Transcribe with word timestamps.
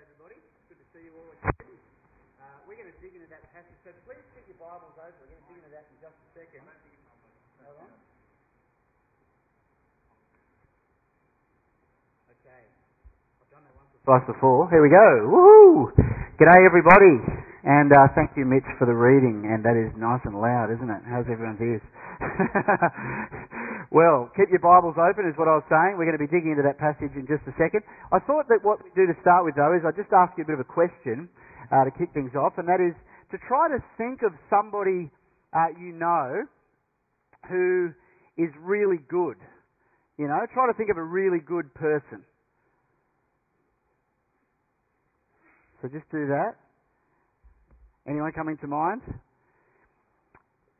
everybody. 0.00 0.38
Good 0.72 0.80
to 0.80 0.86
see 0.96 1.04
you 1.04 1.12
all 1.12 1.28
again. 1.36 1.52
Uh, 2.40 2.56
we're 2.64 2.80
going 2.80 2.88
to 2.88 2.98
dig 3.04 3.12
into 3.12 3.28
that 3.28 3.44
passage, 3.52 3.76
so 3.84 3.92
please 4.08 4.24
keep 4.32 4.48
your 4.48 4.60
Bibles 4.62 4.96
open. 4.96 5.12
We're 5.20 5.36
going 5.36 5.44
to 5.44 5.48
dig 5.52 5.58
into 5.60 5.72
that 5.76 5.84
in 5.92 5.96
just 6.00 6.16
a 6.16 6.28
second. 6.32 6.64
Hold 6.64 7.78
on. 7.84 7.90
Okay. 12.40 12.62
I've 12.64 13.50
done 13.52 13.64
that 13.68 13.74
once 13.76 13.92
twice 14.04 14.26
before. 14.26 14.70
Here 14.72 14.82
we 14.82 14.88
go. 14.88 15.08
Woohoo! 15.28 15.92
G'day, 16.40 16.60
everybody. 16.64 17.20
And 17.62 17.92
uh, 17.94 18.10
thank 18.18 18.34
you, 18.34 18.42
Mitch, 18.48 18.66
for 18.80 18.86
the 18.88 18.96
reading. 18.96 19.46
And 19.46 19.62
that 19.62 19.78
is 19.78 19.94
nice 19.94 20.24
and 20.26 20.34
loud, 20.34 20.72
isn't 20.74 20.90
it? 20.90 21.02
How's 21.06 21.28
everyone's 21.30 21.60
ears? 21.62 21.84
Well, 23.92 24.32
keep 24.32 24.48
your 24.48 24.64
Bibles 24.64 24.96
open 24.96 25.28
is 25.28 25.36
what 25.36 25.52
I 25.52 25.60
was 25.60 25.68
saying. 25.68 26.00
We're 26.00 26.08
going 26.08 26.16
to 26.16 26.24
be 26.24 26.32
digging 26.32 26.56
into 26.56 26.64
that 26.64 26.80
passage 26.80 27.12
in 27.12 27.28
just 27.28 27.44
a 27.44 27.52
second. 27.60 27.84
I 28.08 28.24
thought 28.24 28.48
that 28.48 28.64
what 28.64 28.80
we 28.80 28.88
do 28.96 29.04
to 29.04 29.12
start 29.20 29.44
with, 29.44 29.52
though, 29.52 29.76
is 29.76 29.84
I 29.84 29.92
just 29.92 30.08
ask 30.16 30.32
you 30.40 30.44
a 30.44 30.48
bit 30.48 30.56
of 30.56 30.64
a 30.64 30.70
question 30.72 31.28
uh, 31.68 31.84
to 31.84 31.92
kick 31.92 32.08
things 32.16 32.32
off, 32.32 32.56
and 32.56 32.64
that 32.72 32.80
is 32.80 32.96
to 33.28 33.36
try 33.44 33.68
to 33.68 33.84
think 34.00 34.24
of 34.24 34.32
somebody 34.48 35.12
uh, 35.52 35.76
you 35.76 35.92
know 35.92 36.48
who 37.52 37.92
is 38.40 38.48
really 38.64 38.96
good. 39.12 39.36
You 40.16 40.24
know, 40.24 40.40
try 40.56 40.64
to 40.64 40.76
think 40.80 40.88
of 40.88 40.96
a 40.96 41.04
really 41.04 41.44
good 41.44 41.68
person. 41.76 42.24
So 45.84 45.92
just 45.92 46.08
do 46.08 46.32
that. 46.32 46.56
Anyone 48.08 48.32
coming 48.32 48.56
to 48.64 48.68
mind? 48.72 49.04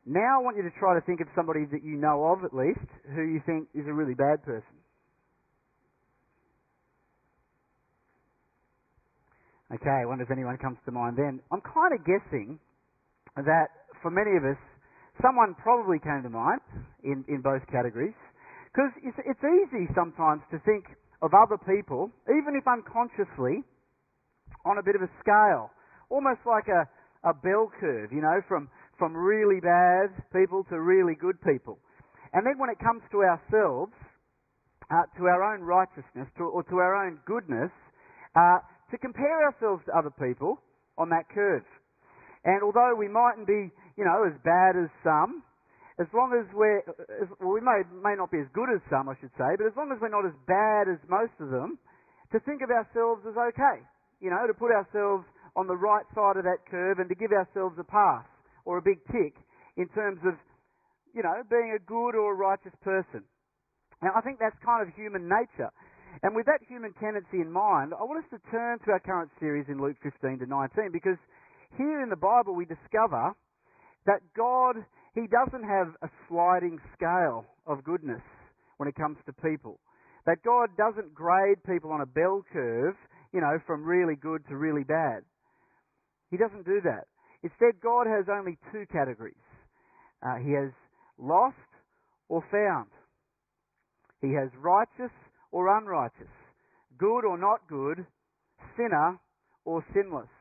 Now 0.05 0.39
I 0.39 0.43
want 0.43 0.57
you 0.57 0.63
to 0.63 0.75
try 0.79 0.99
to 0.99 1.01
think 1.05 1.21
of 1.21 1.27
somebody 1.35 1.63
that 1.71 1.83
you 1.83 1.95
know 1.95 2.35
of 2.35 2.43
at 2.43 2.53
least 2.53 2.83
who 3.15 3.23
you 3.23 3.41
think 3.45 3.69
is 3.73 3.87
a 3.87 3.93
really 3.93 4.13
bad 4.13 4.43
person. 4.43 4.75
Okay, 9.71 10.03
I 10.03 10.05
wonder 10.05 10.23
if 10.23 10.31
anyone 10.31 10.57
comes 10.57 10.77
to 10.85 10.91
mind 10.91 11.15
then. 11.17 11.39
I'm 11.51 11.63
kind 11.63 11.95
of 11.95 12.05
guessing 12.05 12.59
that 13.37 13.67
for 14.03 14.11
many 14.11 14.35
of 14.37 14.43
us, 14.43 14.59
someone 15.21 15.55
probably 15.55 15.97
came 15.97 16.21
to 16.21 16.29
mind 16.29 16.61
in, 17.03 17.23
in 17.31 17.41
both 17.41 17.63
categories. 17.71 18.13
Because 18.69 18.91
it's, 19.01 19.17
it's 19.25 19.41
easy 19.41 19.87
sometimes 19.95 20.43
to 20.51 20.59
think 20.65 20.85
of 21.21 21.31
other 21.33 21.57
people, 21.57 22.11
even 22.27 22.59
if 22.59 22.67
unconsciously, 22.67 23.63
on 24.65 24.77
a 24.77 24.83
bit 24.83 24.95
of 24.95 25.01
a 25.01 25.09
scale. 25.23 25.71
Almost 26.09 26.43
like 26.45 26.67
a, 26.67 26.85
a 27.23 27.33
bell 27.33 27.71
curve, 27.79 28.11
you 28.11 28.21
know, 28.21 28.41
from 28.47 28.69
from 28.97 29.15
really 29.15 29.59
bad 29.59 30.13
people 30.31 30.63
to 30.69 30.79
really 30.79 31.15
good 31.15 31.39
people. 31.41 31.79
And 32.33 32.45
then 32.45 32.57
when 32.57 32.69
it 32.69 32.79
comes 32.79 33.01
to 33.11 33.21
ourselves, 33.21 33.93
uh, 34.89 35.05
to 35.17 35.25
our 35.29 35.41
own 35.53 35.61
righteousness, 35.61 36.27
to, 36.37 36.43
or 36.43 36.63
to 36.63 36.75
our 36.77 37.05
own 37.05 37.19
goodness, 37.25 37.71
uh, 38.35 38.59
to 38.91 38.97
compare 38.97 39.45
ourselves 39.45 39.81
to 39.85 39.91
other 39.97 40.11
people 40.11 40.61
on 40.97 41.09
that 41.09 41.29
curve. 41.33 41.65
And 42.45 42.61
although 42.61 42.93
we 42.97 43.07
mightn't 43.07 43.47
be, 43.47 43.71
you 43.97 44.03
know, 44.03 44.25
as 44.27 44.35
bad 44.43 44.75
as 44.75 44.89
some, 45.05 45.41
as 46.01 46.09
long 46.13 46.33
as 46.33 46.49
we're, 46.53 46.81
as, 47.21 47.29
well, 47.39 47.53
we 47.53 47.61
may, 47.61 47.85
may 48.01 48.17
not 48.17 48.33
be 48.33 48.41
as 48.41 48.49
good 48.53 48.67
as 48.73 48.81
some, 48.89 49.07
I 49.07 49.15
should 49.21 49.33
say, 49.37 49.53
but 49.57 49.69
as 49.69 49.77
long 49.77 49.93
as 49.93 50.01
we're 50.01 50.13
not 50.13 50.25
as 50.25 50.35
bad 50.49 50.89
as 50.89 50.97
most 51.05 51.37
of 51.39 51.53
them, 51.53 51.77
to 52.33 52.41
think 52.41 52.65
of 52.65 52.73
ourselves 52.73 53.21
as 53.29 53.37
okay. 53.37 53.85
You 54.19 54.33
know, 54.33 54.41
to 54.49 54.53
put 54.57 54.73
ourselves 54.73 55.25
on 55.55 55.69
the 55.69 55.77
right 55.77 56.05
side 56.17 56.41
of 56.41 56.43
that 56.49 56.65
curve 56.65 56.97
and 56.97 57.07
to 57.09 57.15
give 57.15 57.29
ourselves 57.29 57.77
a 57.77 57.85
pass 57.85 58.25
or 58.65 58.77
a 58.77 58.81
big 58.81 58.99
tick 59.11 59.35
in 59.77 59.87
terms 59.89 60.19
of, 60.25 60.33
you 61.13 61.23
know, 61.23 61.43
being 61.49 61.75
a 61.75 61.81
good 61.83 62.15
or 62.15 62.33
a 62.33 62.35
righteous 62.35 62.73
person. 62.83 63.23
Now, 64.01 64.11
I 64.15 64.21
think 64.21 64.39
that's 64.39 64.55
kind 64.63 64.85
of 64.85 64.93
human 64.95 65.27
nature. 65.27 65.71
And 66.21 66.35
with 66.35 66.45
that 66.45 66.61
human 66.67 66.93
tendency 67.01 67.41
in 67.41 67.51
mind, 67.51 67.93
I 67.97 68.03
want 68.03 68.23
us 68.23 68.29
to 68.31 68.51
turn 68.51 68.77
to 68.85 68.91
our 68.91 68.99
current 68.99 69.31
series 69.39 69.65
in 69.67 69.81
Luke 69.81 69.97
15 70.03 70.39
to 70.39 70.45
19 70.45 70.91
because 70.91 71.17
here 71.77 72.03
in 72.03 72.09
the 72.09 72.19
Bible 72.19 72.53
we 72.53 72.65
discover 72.65 73.33
that 74.05 74.21
God, 74.37 74.75
He 75.15 75.25
doesn't 75.25 75.63
have 75.63 75.95
a 76.03 76.09
sliding 76.27 76.77
scale 76.93 77.45
of 77.65 77.83
goodness 77.83 78.21
when 78.77 78.87
it 78.87 78.95
comes 78.95 79.17
to 79.25 79.33
people. 79.33 79.79
That 80.25 80.43
God 80.43 80.69
doesn't 80.77 81.13
grade 81.13 81.63
people 81.65 81.91
on 81.91 82.01
a 82.01 82.05
bell 82.05 82.43
curve, 82.51 82.95
you 83.33 83.41
know, 83.41 83.57
from 83.65 83.83
really 83.83 84.15
good 84.15 84.45
to 84.49 84.55
really 84.55 84.83
bad. 84.83 85.23
He 86.29 86.37
doesn't 86.37 86.65
do 86.65 86.79
that. 86.83 87.07
Instead, 87.43 87.81
God 87.83 88.07
has 88.07 88.25
only 88.31 88.57
two 88.71 88.85
categories. 88.91 89.35
Uh, 90.25 90.35
he 90.35 90.51
has 90.51 90.71
lost 91.19 91.57
or 92.29 92.43
found. 92.49 92.87
He 94.21 94.31
has 94.33 94.49
righteous 94.57 95.11
or 95.51 95.77
unrighteous, 95.77 96.31
good 96.97 97.25
or 97.25 97.37
not 97.37 97.67
good, 97.67 98.05
sinner 98.77 99.19
or 99.65 99.83
sinless. 99.93 100.31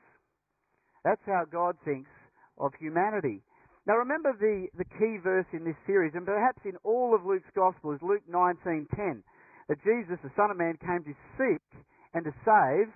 That's 1.05 1.21
how 1.27 1.45
God 1.51 1.77
thinks 1.85 2.11
of 2.59 2.73
humanity. 2.79 3.43
Now 3.87 3.95
remember 3.95 4.33
the, 4.39 4.69
the 4.79 4.85
key 4.85 5.19
verse 5.23 5.47
in 5.53 5.65
this 5.65 5.77
series, 5.87 6.13
and 6.15 6.25
perhaps 6.25 6.63
in 6.65 6.77
all 6.85 7.15
of 7.15 7.27
Luke's 7.27 7.51
Gospel, 7.55 7.93
is 7.93 7.99
Luke 8.01 8.23
19.10, 8.31 9.23
that 9.69 9.83
Jesus, 9.83 10.19
the 10.23 10.31
Son 10.37 10.53
of 10.53 10.57
Man, 10.57 10.79
came 10.79 11.03
to 11.03 11.15
seek 11.37 11.83
and 12.15 12.25
to 12.25 12.33
save 12.47 12.95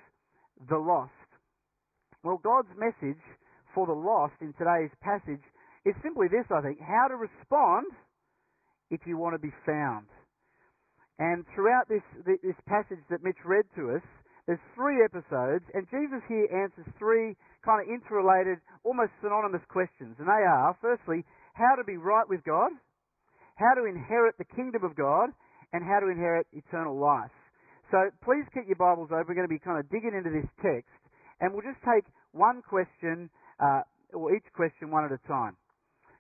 the 0.71 0.79
lost. 0.79 1.11
Well, 2.23 2.39
God's 2.43 2.71
message 2.79 3.21
for 3.77 3.85
the 3.85 3.93
lost 3.93 4.41
in 4.41 4.57
today's 4.57 4.91
passage 5.05 5.45
is 5.85 5.93
simply 6.01 6.33
this, 6.33 6.49
I 6.49 6.65
think, 6.65 6.81
how 6.81 7.13
to 7.13 7.21
respond 7.21 7.93
if 8.89 9.05
you 9.05 9.21
want 9.21 9.37
to 9.37 9.43
be 9.43 9.53
found. 9.69 10.09
And 11.21 11.45
throughout 11.53 11.85
this, 11.93 12.01
this 12.25 12.57
passage 12.65 13.05
that 13.13 13.21
Mitch 13.21 13.37
read 13.45 13.69
to 13.77 14.01
us, 14.01 14.05
there's 14.49 14.63
three 14.73 15.05
episodes, 15.05 15.69
and 15.77 15.85
Jesus 15.93 16.25
here 16.25 16.49
answers 16.49 16.89
three 16.97 17.37
kind 17.61 17.85
of 17.85 17.93
interrelated, 17.93 18.65
almost 18.81 19.13
synonymous 19.21 19.65
questions. 19.69 20.17
And 20.17 20.29
they 20.29 20.45
are, 20.49 20.73
firstly, 20.81 21.27
how 21.53 21.77
to 21.77 21.85
be 21.85 22.01
right 22.01 22.25
with 22.25 22.41
God, 22.49 22.73
how 23.61 23.77
to 23.77 23.85
inherit 23.85 24.41
the 24.41 24.49
kingdom 24.57 24.89
of 24.89 24.97
God, 24.97 25.37
and 25.73 25.85
how 25.85 26.01
to 26.01 26.09
inherit 26.09 26.47
eternal 26.57 26.97
life. 26.97 27.35
So 27.91 28.09
please 28.25 28.49
keep 28.57 28.65
your 28.71 28.81
Bibles 28.81 29.13
open. 29.13 29.29
We're 29.29 29.37
going 29.37 29.51
to 29.51 29.53
be 29.53 29.61
kind 29.61 29.77
of 29.77 29.91
digging 29.93 30.17
into 30.17 30.31
this 30.33 30.49
text, 30.65 30.97
and 31.45 31.53
we'll 31.53 31.67
just 31.67 31.83
take 31.85 32.09
one 32.33 32.63
question 32.63 33.29
uh, 33.61 33.83
or 34.13 34.35
each 34.35 34.47
question 34.55 34.91
one 34.91 35.05
at 35.05 35.13
a 35.13 35.21
time. 35.29 35.57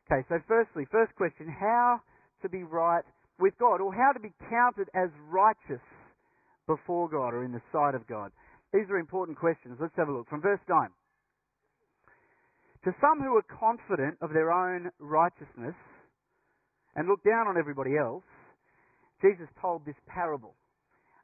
Okay, 0.06 0.24
so 0.28 0.38
firstly, 0.47 0.84
first 0.91 1.14
question, 1.16 1.48
how 1.48 2.00
to 2.42 2.48
be 2.48 2.62
right 2.62 3.02
with 3.38 3.54
God, 3.58 3.80
or 3.80 3.92
how 3.92 4.12
to 4.12 4.20
be 4.20 4.32
counted 4.48 4.88
as 4.94 5.10
righteous 5.28 5.82
before 6.66 7.08
God 7.08 7.34
or 7.34 7.44
in 7.44 7.52
the 7.52 7.62
sight 7.72 7.94
of 7.94 8.06
God. 8.06 8.32
These 8.72 8.91
are 8.91 8.98
important 8.98 9.38
questions. 9.38 9.78
Let's 9.80 9.94
have 9.96 10.08
a 10.08 10.12
look. 10.12 10.28
From 10.28 10.42
verse 10.42 10.60
9. 10.69 10.88
To 12.84 12.91
some 13.00 13.19
who 13.22 13.36
are 13.36 13.46
confident 13.46 14.19
of 14.20 14.30
their 14.32 14.52
own 14.52 14.91
righteousness 14.98 15.75
and 16.94 17.08
look 17.08 17.22
down 17.25 17.48
on 17.48 17.58
everybody 17.58 17.96
else, 17.96 18.25
Jesus 19.22 19.48
told 19.60 19.84
this 19.84 19.98
parable. 20.06 20.54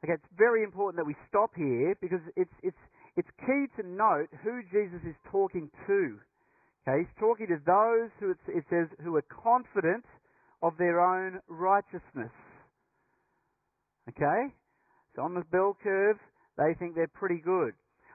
Okay, 0.03 0.13
it's 0.13 0.33
very 0.37 0.63
important 0.63 0.99
that 0.99 1.07
we 1.07 1.15
stop 1.29 1.51
here 1.55 1.95
because 2.01 2.19
it's, 2.35 2.51
it's, 2.61 2.83
it's 3.15 3.29
key 3.45 3.65
to 3.77 3.87
note 3.87 4.29
who 4.43 4.61
Jesus 4.71 5.01
is 5.05 5.15
talking 5.31 5.69
to. 5.87 6.17
Okay, 6.83 7.05
he's 7.05 7.15
talking 7.19 7.47
to 7.47 7.59
those 7.63 8.09
who 8.19 8.31
it 8.31 8.65
says 8.69 8.87
who 9.03 9.15
are 9.15 9.25
confident 9.29 10.03
of 10.61 10.73
their 10.77 10.99
own 10.99 11.39
righteousness. 11.47 12.33
Okay, 14.09 14.51
so 15.15 15.21
on 15.21 15.33
the 15.33 15.45
bell 15.51 15.77
curve, 15.81 16.17
they 16.57 16.73
think 16.79 16.95
they're 16.95 17.07
pretty 17.07 17.41
good. 17.43 17.73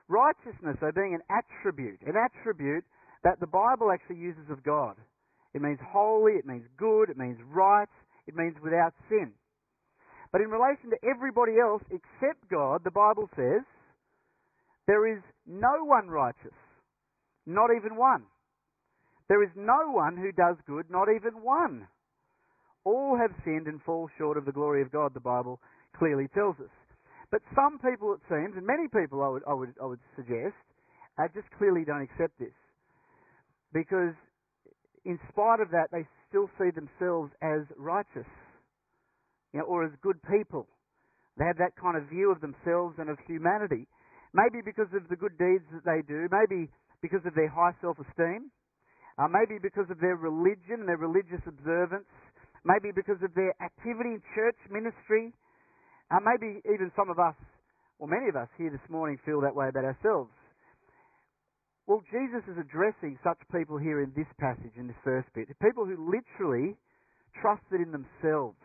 Righteousness, 0.09 0.77
though, 0.81 0.93
being 0.95 1.15
an 1.15 1.25
attribute, 1.31 2.01
an 2.03 2.17
attribute 2.17 2.85
that 3.25 3.41
the 3.41 3.47
Bible 3.47 3.91
actually 3.93 4.17
uses 4.17 4.51
of 4.51 4.65
God. 4.65 4.97
It 5.55 5.63
means 5.63 5.79
holy, 5.81 6.33
it 6.33 6.47
means 6.47 6.65
good, 6.77 7.09
it 7.11 7.17
means 7.17 7.39
right, 7.49 7.89
it 8.27 8.35
means 8.37 8.55
without 8.63 8.93
sin. 9.09 9.33
But 10.33 10.43
in 10.43 10.49
relation 10.49 10.91
to 10.91 11.01
everybody 11.09 11.57
else 11.57 11.83
except 11.89 12.51
God, 12.51 12.85
the 12.85 12.91
Bible 12.91 13.31
says 13.35 13.65
there 14.89 15.07
is 15.07 15.23
no 15.47 15.85
one 15.85 16.09
righteous, 16.09 16.57
not 17.47 17.69
even 17.77 17.97
one. 17.97 18.25
There 19.29 19.45
is 19.45 19.51
no 19.55 19.93
one 19.93 20.17
who 20.17 20.33
does 20.33 20.57
good, 20.67 20.87
not 20.91 21.09
even 21.15 21.45
one. 21.45 21.87
All 22.85 23.19
have 23.21 23.37
sinned 23.45 23.67
and 23.67 23.83
fall 23.83 24.09
short 24.17 24.39
of 24.39 24.47
the 24.47 24.53
glory 24.53 24.81
of 24.81 24.91
God, 24.91 25.13
the 25.13 25.21
Bible 25.21 25.61
clearly 25.97 26.27
tells 26.35 26.57
us. 26.57 26.73
But 27.31 27.43
some 27.55 27.79
people, 27.79 28.15
it 28.15 28.25
seems, 28.29 28.57
and 28.57 28.65
many 28.65 28.89
people 28.89 29.23
I 29.23 29.29
would, 29.29 29.43
I 29.47 29.53
would, 29.53 29.75
I 29.83 29.85
would 29.85 30.01
suggest, 30.17 30.57
uh, 31.21 31.29
just 31.35 31.47
clearly 31.59 31.85
don't 31.85 32.09
accept 32.09 32.39
this. 32.39 32.57
Because 33.75 34.17
in 35.05 35.21
spite 35.29 35.61
of 35.61 35.69
that, 35.71 35.93
they 35.93 36.09
still 36.29 36.49
see 36.57 36.73
themselves 36.73 37.31
as 37.43 37.69
righteous 37.77 38.29
you 39.53 39.61
know, 39.61 39.67
or 39.67 39.85
as 39.85 39.93
good 40.03 40.17
people. 40.25 40.67
They 41.37 41.45
have 41.45 41.59
that 41.59 41.77
kind 41.81 41.97
of 41.97 42.09
view 42.09 42.33
of 42.33 42.41
themselves 42.41 42.97
and 42.99 43.11
of 43.11 43.19
humanity. 43.27 43.87
Maybe 44.35 44.61
because 44.65 44.89
of 44.93 45.09
the 45.09 45.17
good 45.17 45.37
deeds 45.39 45.65
that 45.73 45.85
they 45.85 46.05
do, 46.05 46.29
maybe 46.29 46.69
because 47.01 47.25
of 47.25 47.35
their 47.35 47.49
high 47.49 47.73
self-esteem, 47.81 48.51
uh, 49.19 49.29
maybe 49.29 49.59
because 49.59 49.89
of 49.91 49.99
their 50.01 50.17
religion 50.17 50.85
and 50.85 50.89
their 50.89 51.01
religious 51.01 51.43
observance, 51.47 52.09
maybe 52.65 52.93
because 52.95 53.19
of 53.25 53.35
their 53.35 53.55
activity 53.63 54.19
in 54.19 54.23
church 54.35 54.59
ministry, 54.71 55.33
uh, 56.11 56.21
maybe 56.21 56.61
even 56.69 56.93
some 56.95 57.11
of 57.11 57.19
us 57.19 57.37
or 57.99 58.07
many 58.07 58.29
of 58.29 58.37
us 58.37 58.49
here 58.57 58.71
this 58.71 58.89
morning 58.89 59.19
feel 59.27 59.41
that 59.41 59.55
way 59.55 59.69
about 59.69 59.85
ourselves. 59.85 60.31
Well, 61.87 62.03
Jesus 62.13 62.45
is 62.47 62.59
addressing 62.61 63.19
such 63.25 63.39
people 63.51 63.79
here 63.79 64.03
in 64.03 64.13
this 64.15 64.29
passage, 64.39 64.77
in 64.77 64.87
this 64.87 65.01
first 65.03 65.27
bit. 65.35 65.49
People 65.59 65.85
who 65.87 65.97
literally 65.97 66.77
trusted 67.41 67.81
in 67.81 67.91
themselves 67.91 68.61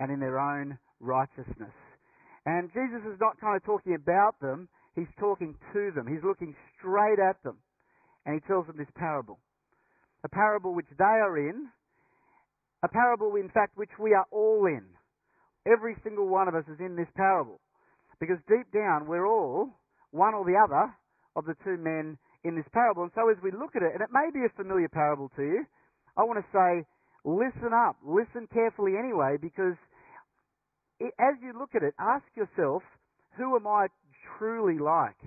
and 0.00 0.10
in 0.10 0.18
their 0.18 0.40
own 0.40 0.78
righteousness. 0.98 1.76
And 2.46 2.70
Jesus 2.72 3.02
is 3.06 3.20
not 3.20 3.40
kind 3.40 3.56
of 3.56 3.62
talking 3.64 3.94
about 3.94 4.40
them, 4.40 4.68
he's 4.94 5.10
talking 5.18 5.54
to 5.72 5.90
them. 5.94 6.06
He's 6.06 6.24
looking 6.24 6.54
straight 6.78 7.18
at 7.18 7.42
them. 7.42 7.58
And 8.26 8.34
he 8.34 8.40
tells 8.46 8.66
them 8.66 8.76
this 8.76 8.90
parable. 8.94 9.38
A 10.24 10.28
parable 10.28 10.74
which 10.74 10.90
they 10.98 11.04
are 11.04 11.38
in, 11.38 11.68
a 12.82 12.88
parable, 12.88 13.34
in 13.36 13.48
fact, 13.50 13.76
which 13.76 13.94
we 13.98 14.14
are 14.14 14.26
all 14.30 14.66
in. 14.66 14.82
Every 15.66 15.94
single 16.02 16.26
one 16.26 16.48
of 16.48 16.54
us 16.54 16.64
is 16.66 16.80
in 16.80 16.96
this 16.96 17.10
parable. 17.14 17.60
Because 18.18 18.38
deep 18.48 18.70
down, 18.74 19.06
we're 19.06 19.26
all, 19.26 19.70
one 20.10 20.34
or 20.34 20.44
the 20.44 20.58
other, 20.58 20.90
of 21.36 21.46
the 21.46 21.54
two 21.64 21.78
men 21.78 22.18
in 22.44 22.56
this 22.56 22.66
parable. 22.72 23.02
And 23.02 23.12
so 23.14 23.30
as 23.30 23.38
we 23.42 23.50
look 23.50 23.74
at 23.74 23.82
it, 23.82 23.94
and 23.94 24.02
it 24.02 24.10
may 24.10 24.30
be 24.34 24.44
a 24.44 24.52
familiar 24.58 24.88
parable 24.88 25.30
to 25.36 25.42
you, 25.42 25.64
I 26.16 26.22
want 26.22 26.42
to 26.42 26.46
say, 26.50 26.84
listen 27.24 27.70
up. 27.72 27.96
Listen 28.04 28.46
carefully 28.52 28.98
anyway, 28.98 29.38
because 29.40 29.78
as 31.18 31.34
you 31.42 31.52
look 31.58 31.74
at 31.74 31.82
it, 31.82 31.94
ask 31.98 32.24
yourself, 32.36 32.82
who 33.36 33.56
am 33.56 33.66
I 33.66 33.86
truly 34.38 34.78
like? 34.78 35.18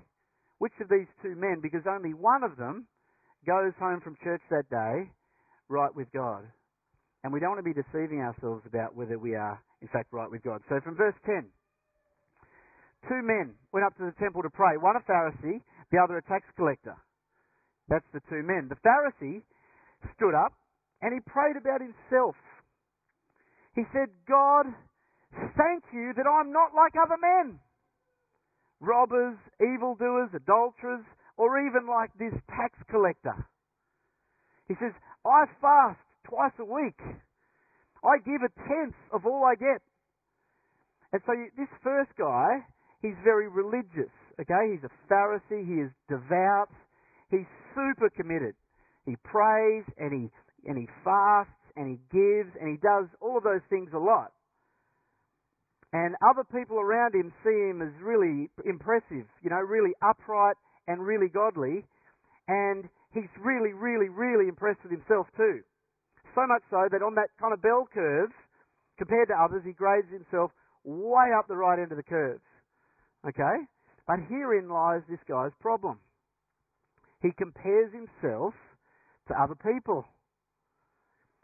Which 0.60 0.74
of 0.80 0.90
these 0.90 1.08
two 1.22 1.36
men? 1.36 1.60
Because 1.62 1.82
only 1.90 2.14
one 2.14 2.44
of 2.44 2.56
them 2.58 2.88
goes 3.46 3.74
home 3.80 4.02
from 4.02 4.16
church 4.24 4.42
that 4.50 4.70
day 4.70 5.12
right 5.70 5.94
with 5.96 6.08
God. 6.14 6.46
And 7.24 7.34
we 7.34 7.40
don't 7.40 7.58
want 7.58 7.66
to 7.66 7.68
be 7.68 7.74
deceiving 7.74 8.22
ourselves 8.22 8.62
about 8.66 8.96
whether 8.96 9.18
we 9.18 9.34
are, 9.36 9.60
in 9.82 9.88
fact, 9.90 10.14
right 10.14 10.30
with 10.30 10.44
God. 10.44 10.62
So 10.70 10.80
from 10.84 10.96
verse 10.96 11.18
10, 11.26 11.50
two 13.10 13.22
men 13.26 13.56
went 13.74 13.86
up 13.86 13.98
to 13.98 14.06
the 14.06 14.14
temple 14.22 14.44
to 14.44 14.50
pray, 14.50 14.78
one 14.78 14.96
a 14.96 15.02
Pharisee, 15.10 15.62
the 15.92 15.98
other 15.98 16.18
a 16.18 16.24
tax 16.24 16.46
collector. 16.56 16.96
That's 17.90 18.06
the 18.14 18.22
two 18.30 18.42
men. 18.46 18.70
The 18.70 18.78
Pharisee 18.82 19.42
stood 20.16 20.34
up 20.34 20.54
and 21.02 21.14
he 21.14 21.20
prayed 21.26 21.58
about 21.58 21.82
himself. 21.82 22.36
He 23.76 23.84
said, 23.92 24.10
God, 24.30 24.68
Thank 25.36 25.84
you 25.92 26.14
that 26.16 26.28
I'm 26.28 26.52
not 26.52 26.76
like 26.76 26.94
other 26.96 27.20
men. 27.20 27.60
Robbers, 28.80 29.38
evildoers, 29.60 30.30
adulterers, 30.36 31.04
or 31.38 31.60
even 31.60 31.88
like 31.88 32.12
this 32.18 32.34
tax 32.50 32.76
collector. 32.90 33.48
He 34.68 34.76
says, 34.80 34.92
I 35.26 35.46
fast 35.62 36.00
twice 36.24 36.56
a 36.60 36.66
week. 36.66 37.00
I 38.04 38.18
give 38.24 38.42
a 38.46 38.52
tenth 38.68 38.96
of 39.12 39.26
all 39.26 39.44
I 39.44 39.56
get. 39.56 39.82
And 41.12 41.22
so 41.26 41.34
this 41.58 41.70
first 41.84 42.12
guy, 42.18 42.62
he's 43.02 43.18
very 43.24 43.48
religious. 43.48 44.12
Okay, 44.40 44.76
he's 44.76 44.84
a 44.84 44.94
Pharisee. 45.12 45.66
He 45.66 45.82
is 45.82 45.92
devout. 46.10 46.70
He's 47.32 47.48
super 47.74 48.10
committed. 48.10 48.54
He 49.06 49.16
prays 49.24 49.84
and 49.98 50.12
he 50.12 50.30
and 50.68 50.78
he 50.78 50.88
fasts 51.04 51.54
and 51.76 51.88
he 51.88 51.98
gives 52.12 52.52
and 52.60 52.70
he 52.70 52.78
does 52.78 53.06
all 53.22 53.38
of 53.38 53.44
those 53.44 53.64
things 53.70 53.90
a 53.94 54.00
lot. 54.00 54.35
And 55.96 56.12
other 56.20 56.44
people 56.44 56.76
around 56.76 57.16
him 57.16 57.32
see 57.40 57.56
him 57.56 57.80
as 57.80 57.96
really 58.04 58.52
impressive, 58.68 59.24
you 59.40 59.48
know, 59.48 59.64
really 59.64 59.96
upright 60.04 60.58
and 60.92 61.00
really 61.00 61.30
godly. 61.32 61.88
And 62.50 62.84
he's 63.14 63.32
really, 63.40 63.72
really, 63.72 64.10
really 64.10 64.50
impressed 64.50 64.84
with 64.84 64.92
himself 64.92 65.28
too. 65.38 65.64
So 66.36 66.44
much 66.52 66.64
so 66.70 66.92
that 66.92 67.00
on 67.00 67.16
that 67.16 67.32
kind 67.40 67.54
of 67.54 67.62
bell 67.62 67.88
curve, 67.88 68.28
compared 68.98 69.30
to 69.30 69.40
others, 69.40 69.64
he 69.64 69.72
grades 69.72 70.12
himself 70.12 70.52
way 70.84 71.32
up 71.32 71.48
the 71.48 71.56
right 71.56 71.80
end 71.80 71.94
of 71.94 71.98
the 71.98 72.04
curve. 72.04 72.44
Okay? 73.26 73.64
But 74.06 74.20
herein 74.28 74.68
lies 74.68 75.02
this 75.08 75.24
guy's 75.30 75.56
problem. 75.62 76.00
He 77.22 77.32
compares 77.32 77.96
himself 77.96 78.54
to 79.30 79.34
other 79.42 79.56
people, 79.56 80.04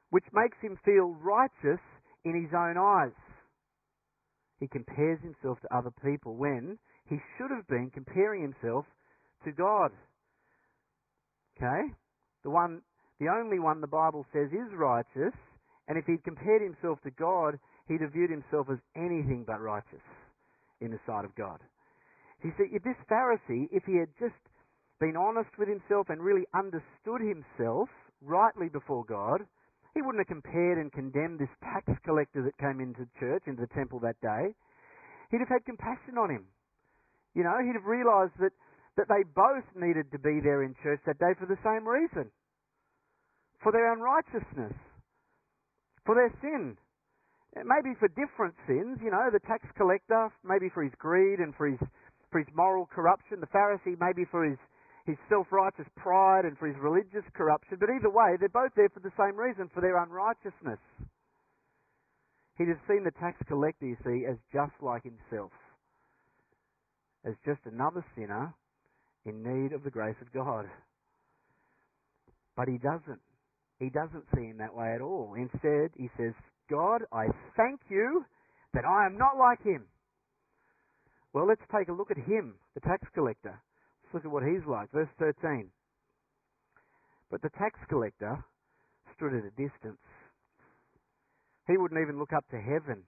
which 0.09 0.25
makes 0.33 0.57
him 0.59 0.77
feel 0.83 1.15
righteous 1.23 1.79
in 2.25 2.35
his 2.35 2.51
own 2.53 2.75
eyes 2.77 3.15
he 4.61 4.67
compares 4.67 5.19
himself 5.21 5.59
to 5.59 5.75
other 5.75 5.91
people 6.05 6.35
when 6.37 6.77
he 7.09 7.17
should 7.35 7.49
have 7.49 7.67
been 7.67 7.89
comparing 7.89 8.43
himself 8.43 8.85
to 9.43 9.51
God. 9.51 9.89
Okay? 11.57 11.89
The 12.43 12.51
one, 12.51 12.81
the 13.19 13.27
only 13.27 13.57
one 13.57 13.81
the 13.81 13.87
Bible 13.87 14.23
says 14.31 14.49
is 14.53 14.71
righteous, 14.77 15.33
and 15.87 15.97
if 15.97 16.05
he'd 16.05 16.23
compared 16.23 16.61
himself 16.61 17.01
to 17.03 17.11
God, 17.11 17.57
he'd 17.87 18.01
have 18.01 18.13
viewed 18.13 18.29
himself 18.29 18.67
as 18.71 18.77
anything 18.95 19.43
but 19.47 19.59
righteous 19.59 20.05
in 20.79 20.91
the 20.91 20.99
sight 21.07 21.25
of 21.25 21.33
God. 21.33 21.59
You 22.43 22.53
see, 22.57 22.69
if 22.71 22.83
this 22.83 22.97
Pharisee, 23.09 23.65
if 23.71 23.83
he 23.85 23.97
had 23.97 24.09
just 24.19 24.37
been 24.99 25.17
honest 25.17 25.49
with 25.57 25.69
himself 25.69 26.09
and 26.09 26.21
really 26.21 26.45
understood 26.53 27.21
himself 27.21 27.89
rightly 28.21 28.69
before 28.69 29.05
God, 29.05 29.41
he 29.93 30.01
wouldn't 30.01 30.23
have 30.23 30.31
compared 30.31 30.77
and 30.77 30.91
condemned 30.91 31.39
this 31.39 31.51
tax 31.61 31.85
collector 32.05 32.41
that 32.43 32.57
came 32.57 32.79
into 32.79 33.07
church, 33.19 33.43
into 33.47 33.61
the 33.61 33.73
temple 33.75 33.99
that 33.99 34.19
day. 34.21 34.55
He'd 35.31 35.43
have 35.43 35.51
had 35.51 35.65
compassion 35.65 36.17
on 36.17 36.29
him. 36.29 36.45
You 37.35 37.43
know, 37.43 37.55
he'd 37.63 37.75
have 37.75 37.87
realised 37.87 38.35
that, 38.39 38.51
that 38.97 39.07
they 39.07 39.23
both 39.23 39.67
needed 39.75 40.11
to 40.11 40.19
be 40.19 40.39
there 40.43 40.63
in 40.63 40.75
church 40.83 40.99
that 41.05 41.19
day 41.19 41.31
for 41.39 41.45
the 41.45 41.59
same 41.63 41.87
reason. 41.87 42.31
For 43.63 43.71
their 43.71 43.91
unrighteousness. 43.93 44.75
For 46.05 46.15
their 46.15 46.31
sin. 46.41 46.77
Maybe 47.55 47.95
for 47.99 48.07
different 48.07 48.55
sins, 48.67 48.99
you 49.03 49.11
know, 49.11 49.27
the 49.31 49.43
tax 49.43 49.67
collector, 49.75 50.31
maybe 50.43 50.71
for 50.73 50.83
his 50.83 50.93
greed 50.97 51.39
and 51.39 51.53
for 51.55 51.67
his, 51.67 51.79
for 52.31 52.39
his 52.39 52.47
moral 52.55 52.87
corruption. 52.87 53.39
The 53.39 53.51
Pharisee, 53.51 53.99
maybe 53.99 54.23
for 54.31 54.47
his 54.47 54.57
his 55.05 55.17
self-righteous 55.29 55.87
pride 55.95 56.45
and 56.45 56.57
for 56.57 56.67
his 56.67 56.77
religious 56.77 57.25
corruption. 57.33 57.77
But 57.79 57.89
either 57.89 58.09
way, 58.09 58.37
they're 58.39 58.49
both 58.49 58.71
there 58.75 58.89
for 58.89 58.99
the 58.99 59.11
same 59.17 59.35
reason, 59.35 59.69
for 59.73 59.81
their 59.81 60.01
unrighteousness. 60.01 60.79
He'd 62.57 62.67
have 62.67 62.85
seen 62.87 63.03
the 63.03 63.11
tax 63.19 63.37
collector, 63.47 63.85
you 63.85 63.97
see, 64.05 64.25
as 64.29 64.37
just 64.53 64.73
like 64.81 65.03
himself, 65.03 65.51
as 67.25 67.33
just 67.45 67.61
another 67.65 68.05
sinner 68.15 68.53
in 69.25 69.41
need 69.41 69.73
of 69.73 69.83
the 69.83 69.89
grace 69.89 70.19
of 70.21 70.31
God. 70.31 70.65
But 72.55 72.67
he 72.67 72.77
doesn't. 72.77 73.21
He 73.79 73.89
doesn't 73.89 74.25
see 74.35 74.45
him 74.45 74.57
that 74.59 74.75
way 74.75 74.93
at 74.93 75.01
all. 75.01 75.33
Instead, 75.35 75.89
he 75.97 76.09
says, 76.17 76.33
God, 76.69 77.01
I 77.11 77.25
thank 77.57 77.79
you 77.89 78.23
that 78.73 78.85
I 78.85 79.07
am 79.07 79.17
not 79.17 79.37
like 79.39 79.63
him. 79.63 79.87
Well, 81.33 81.47
let's 81.47 81.61
take 81.75 81.87
a 81.87 81.93
look 81.93 82.11
at 82.11 82.17
him, 82.17 82.55
the 82.75 82.81
tax 82.81 83.07
collector. 83.15 83.59
Look 84.13 84.25
at 84.25 84.31
what 84.31 84.43
he's 84.43 84.65
like. 84.67 84.91
Verse 84.91 85.09
13. 85.19 85.69
But 87.29 87.41
the 87.41 87.49
tax 87.57 87.79
collector 87.89 88.43
stood 89.15 89.33
at 89.33 89.45
a 89.45 89.51
distance. 89.51 90.01
He 91.67 91.77
wouldn't 91.77 92.01
even 92.01 92.19
look 92.19 92.33
up 92.33 92.43
to 92.49 92.59
heaven, 92.59 93.03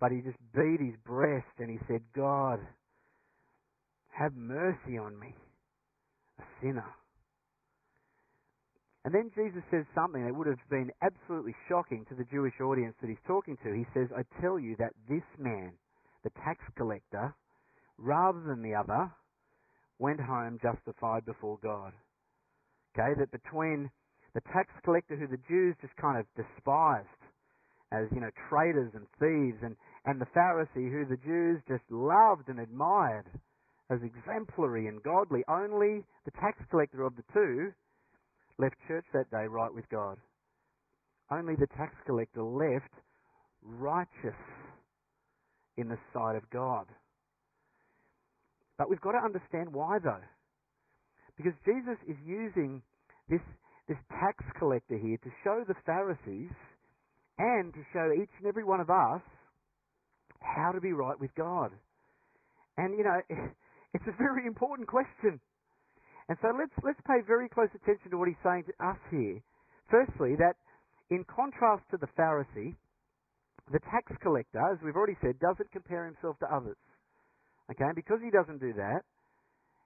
but 0.00 0.10
he 0.10 0.22
just 0.22 0.38
beat 0.54 0.80
his 0.80 0.96
breast 1.04 1.52
and 1.58 1.68
he 1.68 1.78
said, 1.86 2.00
God, 2.16 2.60
have 4.16 4.34
mercy 4.34 4.96
on 4.96 5.18
me, 5.18 5.34
a 6.38 6.44
sinner. 6.62 6.86
And 9.04 9.12
then 9.12 9.30
Jesus 9.36 9.62
says 9.70 9.84
something 9.94 10.24
that 10.24 10.34
would 10.34 10.46
have 10.46 10.64
been 10.70 10.90
absolutely 11.02 11.54
shocking 11.68 12.06
to 12.08 12.14
the 12.14 12.24
Jewish 12.24 12.54
audience 12.62 12.94
that 13.02 13.08
he's 13.08 13.26
talking 13.26 13.58
to. 13.62 13.74
He 13.74 13.84
says, 13.92 14.08
I 14.16 14.22
tell 14.40 14.58
you 14.58 14.76
that 14.78 14.94
this 15.08 15.26
man, 15.38 15.72
the 16.22 16.30
tax 16.42 16.64
collector, 16.74 17.34
rather 17.98 18.40
than 18.40 18.62
the 18.62 18.74
other, 18.74 19.12
went 19.98 20.20
home 20.20 20.58
justified 20.62 21.24
before 21.24 21.58
God. 21.62 21.92
Okay, 22.94 23.18
that 23.18 23.30
between 23.30 23.90
the 24.34 24.40
tax 24.52 24.70
collector 24.84 25.16
who 25.16 25.26
the 25.26 25.42
Jews 25.48 25.74
just 25.80 25.94
kind 25.96 26.18
of 26.18 26.26
despised 26.36 27.08
as, 27.92 28.06
you 28.12 28.20
know, 28.20 28.30
traitors 28.48 28.90
and 28.94 29.06
thieves 29.18 29.62
and, 29.62 29.76
and 30.04 30.20
the 30.20 30.30
Pharisee 30.34 30.90
who 30.90 31.06
the 31.06 31.20
Jews 31.24 31.60
just 31.68 31.84
loved 31.90 32.48
and 32.48 32.58
admired 32.58 33.26
as 33.90 33.98
exemplary 34.02 34.86
and 34.86 35.02
godly, 35.02 35.42
only 35.48 36.02
the 36.24 36.30
tax 36.40 36.58
collector 36.70 37.02
of 37.02 37.14
the 37.16 37.24
two 37.32 37.72
left 38.58 38.76
church 38.88 39.04
that 39.12 39.30
day 39.30 39.46
right 39.46 39.72
with 39.72 39.88
God. 39.90 40.16
Only 41.30 41.54
the 41.54 41.68
tax 41.76 41.94
collector 42.06 42.42
left 42.42 42.90
righteous 43.62 44.38
in 45.76 45.88
the 45.88 45.98
sight 46.12 46.36
of 46.36 46.48
God. 46.50 46.86
But 48.78 48.90
we've 48.90 49.00
got 49.00 49.12
to 49.12 49.22
understand 49.24 49.72
why, 49.72 49.98
though. 50.02 50.24
Because 51.36 51.54
Jesus 51.64 51.98
is 52.08 52.16
using 52.26 52.82
this, 53.28 53.42
this 53.88 53.98
tax 54.10 54.42
collector 54.58 54.98
here 54.98 55.18
to 55.18 55.30
show 55.42 55.64
the 55.66 55.74
Pharisees 55.86 56.50
and 57.38 57.74
to 57.74 57.82
show 57.92 58.10
each 58.14 58.30
and 58.38 58.46
every 58.46 58.64
one 58.64 58.80
of 58.80 58.90
us 58.90 59.22
how 60.40 60.70
to 60.72 60.80
be 60.80 60.92
right 60.92 61.18
with 61.18 61.34
God. 61.34 61.70
And, 62.76 62.96
you 62.96 63.04
know, 63.04 63.20
it's 63.94 64.06
a 64.06 64.16
very 64.18 64.46
important 64.46 64.88
question. 64.88 65.40
And 66.28 66.38
so 66.40 66.48
let's, 66.56 66.72
let's 66.82 67.00
pay 67.06 67.20
very 67.26 67.48
close 67.48 67.68
attention 67.74 68.10
to 68.10 68.16
what 68.16 68.28
he's 68.28 68.40
saying 68.42 68.64
to 68.66 68.74
us 68.86 68.98
here. 69.10 69.42
Firstly, 69.90 70.34
that 70.38 70.56
in 71.10 71.24
contrast 71.28 71.84
to 71.90 71.98
the 71.98 72.08
Pharisee, 72.18 72.74
the 73.72 73.80
tax 73.90 74.12
collector, 74.22 74.60
as 74.72 74.78
we've 74.84 74.96
already 74.96 75.16
said, 75.20 75.38
doesn't 75.38 75.70
compare 75.72 76.06
himself 76.06 76.38
to 76.40 76.48
others. 76.48 76.76
Okay, 77.70 77.84
and 77.84 77.94
because 77.96 78.20
he 78.22 78.30
doesn't 78.30 78.60
do 78.60 78.72
that, 78.74 79.02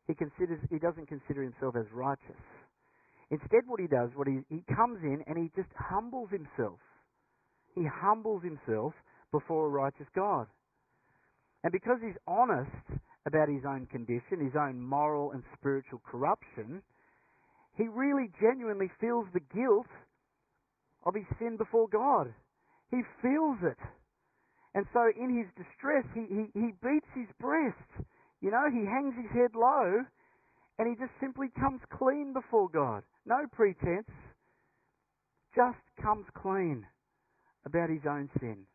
he 0.06 0.14
considers 0.14 0.58
he 0.70 0.78
doesn't 0.78 1.06
consider 1.06 1.42
himself 1.42 1.76
as 1.76 1.86
righteous. 1.92 2.42
Instead, 3.30 3.66
what 3.66 3.80
he 3.80 3.86
does, 3.86 4.10
what 4.14 4.26
he 4.26 4.40
he 4.48 4.64
comes 4.74 4.98
in 5.02 5.22
and 5.26 5.36
he 5.36 5.50
just 5.54 5.68
humbles 5.76 6.28
himself. 6.30 6.80
He 7.74 7.84
humbles 7.86 8.42
himself 8.42 8.94
before 9.30 9.66
a 9.66 9.68
righteous 9.68 10.06
God. 10.14 10.46
And 11.62 11.72
because 11.72 11.98
he's 12.00 12.16
honest 12.26 12.70
about 13.26 13.48
his 13.48 13.62
own 13.68 13.86
condition, 13.86 14.40
his 14.40 14.56
own 14.56 14.80
moral 14.80 15.32
and 15.32 15.42
spiritual 15.58 16.00
corruption, 16.04 16.82
he 17.76 17.86
really 17.86 18.30
genuinely 18.40 18.90
feels 19.00 19.26
the 19.34 19.44
guilt 19.54 19.86
of 21.04 21.14
his 21.14 21.26
sin 21.38 21.56
before 21.56 21.86
God. 21.88 22.32
He 22.90 23.02
feels 23.22 23.58
it. 23.62 23.78
And 24.74 24.86
so 24.92 25.10
in 25.16 25.32
his 25.32 25.48
distress, 25.56 26.04
he, 26.14 26.26
he, 26.28 26.44
he 26.52 26.68
beats 26.82 27.08
his 27.14 27.28
breast. 27.40 28.06
You 28.40 28.50
know, 28.50 28.68
he 28.70 28.84
hangs 28.84 29.14
his 29.16 29.30
head 29.32 29.54
low 29.54 30.04
and 30.78 30.86
he 30.86 30.94
just 30.94 31.12
simply 31.20 31.48
comes 31.58 31.80
clean 31.90 32.32
before 32.32 32.68
God. 32.68 33.02
No 33.26 33.46
pretense. 33.50 34.10
Just 35.56 35.82
comes 36.00 36.26
clean 36.34 36.86
about 37.64 37.90
his 37.90 38.06
own 38.08 38.30
sin. 38.38 38.66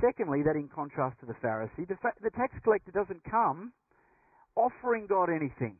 Secondly, 0.00 0.40
that 0.46 0.56
in 0.56 0.68
contrast 0.72 1.18
to 1.20 1.26
the 1.26 1.36
Pharisee, 1.44 1.86
the, 1.86 1.98
fa- 2.00 2.16
the 2.22 2.30
tax 2.30 2.54
collector 2.64 2.92
doesn't 2.92 3.22
come 3.28 3.72
offering 4.56 5.06
God 5.06 5.28
anything. 5.28 5.76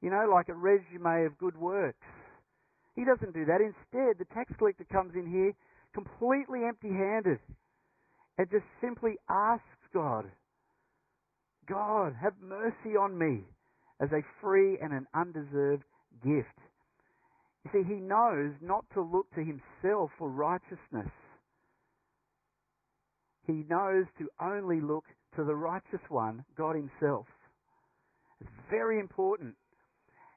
You 0.00 0.10
know, 0.10 0.30
like 0.32 0.48
a 0.48 0.54
resume 0.54 1.26
of 1.26 1.36
good 1.38 1.56
works. 1.56 2.06
He 2.94 3.04
doesn't 3.04 3.34
do 3.34 3.44
that. 3.46 3.58
Instead, 3.60 4.18
the 4.18 4.28
tax 4.32 4.52
collector 4.58 4.84
comes 4.92 5.14
in 5.14 5.26
here 5.26 5.52
completely 5.94 6.60
empty 6.68 6.88
handed 6.88 7.40
and 8.38 8.48
just 8.50 8.64
simply 8.80 9.16
asks 9.28 9.64
God, 9.92 10.24
God, 11.68 12.14
have 12.22 12.34
mercy 12.40 12.96
on 12.98 13.18
me 13.18 13.44
as 14.00 14.08
a 14.12 14.22
free 14.40 14.78
and 14.80 14.92
an 14.92 15.06
undeserved 15.14 15.82
gift. 16.24 16.58
You 17.64 17.70
see, 17.72 17.88
he 17.88 18.00
knows 18.00 18.52
not 18.62 18.84
to 18.94 19.02
look 19.02 19.26
to 19.34 19.40
himself 19.40 20.10
for 20.18 20.30
righteousness. 20.30 21.12
He 23.46 23.64
knows 23.68 24.04
to 24.18 24.28
only 24.40 24.80
look 24.80 25.04
to 25.36 25.44
the 25.44 25.54
righteous 25.54 26.00
one, 26.08 26.44
God 26.56 26.76
himself. 26.76 27.26
It's 28.40 28.50
very 28.70 29.00
important. 29.00 29.54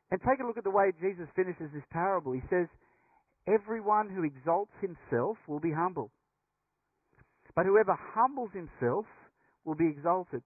And 0.09 0.19
take 0.21 0.39
a 0.43 0.47
look 0.47 0.57
at 0.57 0.63
the 0.63 0.71
way 0.71 0.91
Jesus 0.99 1.27
finishes 1.35 1.69
this 1.73 1.83
parable. 1.91 2.33
He 2.33 2.41
says, 2.49 2.67
Everyone 3.47 4.09
who 4.09 4.23
exalts 4.23 4.73
himself 4.81 5.37
will 5.47 5.59
be 5.59 5.71
humble. 5.71 6.11
But 7.55 7.65
whoever 7.65 7.97
humbles 8.13 8.49
himself 8.53 9.05
will 9.65 9.75
be 9.75 9.87
exalted. 9.87 10.41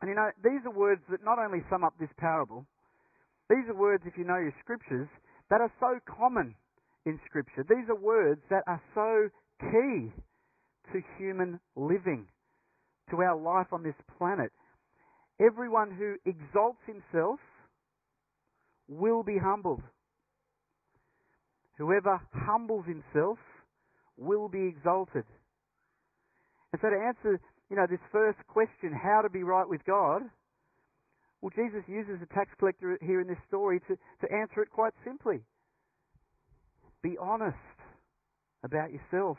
And 0.00 0.08
you 0.08 0.16
know, 0.16 0.30
these 0.42 0.64
are 0.64 0.72
words 0.72 1.02
that 1.10 1.24
not 1.24 1.38
only 1.38 1.58
sum 1.70 1.84
up 1.84 1.94
this 1.98 2.12
parable, 2.18 2.66
these 3.50 3.68
are 3.68 3.74
words, 3.74 4.04
if 4.06 4.16
you 4.16 4.24
know 4.24 4.38
your 4.38 4.54
scriptures, 4.60 5.08
that 5.50 5.60
are 5.60 5.72
so 5.80 5.98
common 6.06 6.54
in 7.06 7.18
scripture. 7.26 7.64
These 7.68 7.88
are 7.88 7.96
words 7.96 8.40
that 8.50 8.62
are 8.66 8.82
so 8.94 9.28
key 9.60 10.12
to 10.92 11.00
human 11.18 11.58
living, 11.74 12.26
to 13.10 13.16
our 13.16 13.36
life 13.36 13.72
on 13.72 13.82
this 13.82 13.96
planet. 14.18 14.52
Everyone 15.40 15.90
who 15.90 16.16
exalts 16.28 16.80
himself 16.86 17.38
will 18.88 19.22
be 19.22 19.38
humbled. 19.38 19.82
Whoever 21.78 22.20
humbles 22.32 22.84
himself 22.86 23.38
will 24.16 24.48
be 24.48 24.66
exalted. 24.66 25.24
And 26.72 26.80
so 26.82 26.90
to 26.90 26.96
answer, 26.96 27.40
you 27.70 27.76
know, 27.76 27.86
this 27.88 28.00
first 28.12 28.38
question, 28.48 28.92
how 28.92 29.22
to 29.22 29.30
be 29.30 29.42
right 29.42 29.68
with 29.68 29.84
God, 29.84 30.22
well, 31.40 31.52
Jesus 31.54 31.82
uses 31.86 32.20
a 32.22 32.34
tax 32.34 32.50
collector 32.58 32.98
here 33.00 33.20
in 33.20 33.28
this 33.28 33.38
story 33.46 33.80
to, 33.88 33.96
to 33.96 34.34
answer 34.34 34.62
it 34.62 34.70
quite 34.70 34.92
simply. 35.04 35.40
Be 37.02 37.16
honest 37.20 37.56
about 38.64 38.90
yourself. 38.90 39.38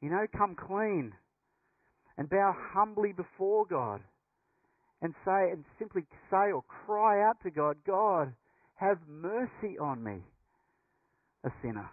You 0.00 0.10
know, 0.10 0.26
come 0.36 0.54
clean 0.54 1.12
and 2.16 2.28
bow 2.30 2.54
humbly 2.74 3.12
before 3.12 3.66
God 3.66 4.00
and 5.00 5.14
say, 5.24 5.50
and 5.50 5.64
simply 5.78 6.02
say 6.30 6.52
or 6.52 6.62
cry 6.62 7.28
out 7.28 7.36
to 7.42 7.50
God, 7.50 7.76
God, 7.84 8.32
have 8.76 8.98
mercy 9.08 9.78
on 9.80 10.02
me, 10.02 10.18
a 11.44 11.50
sinner. 11.60 11.90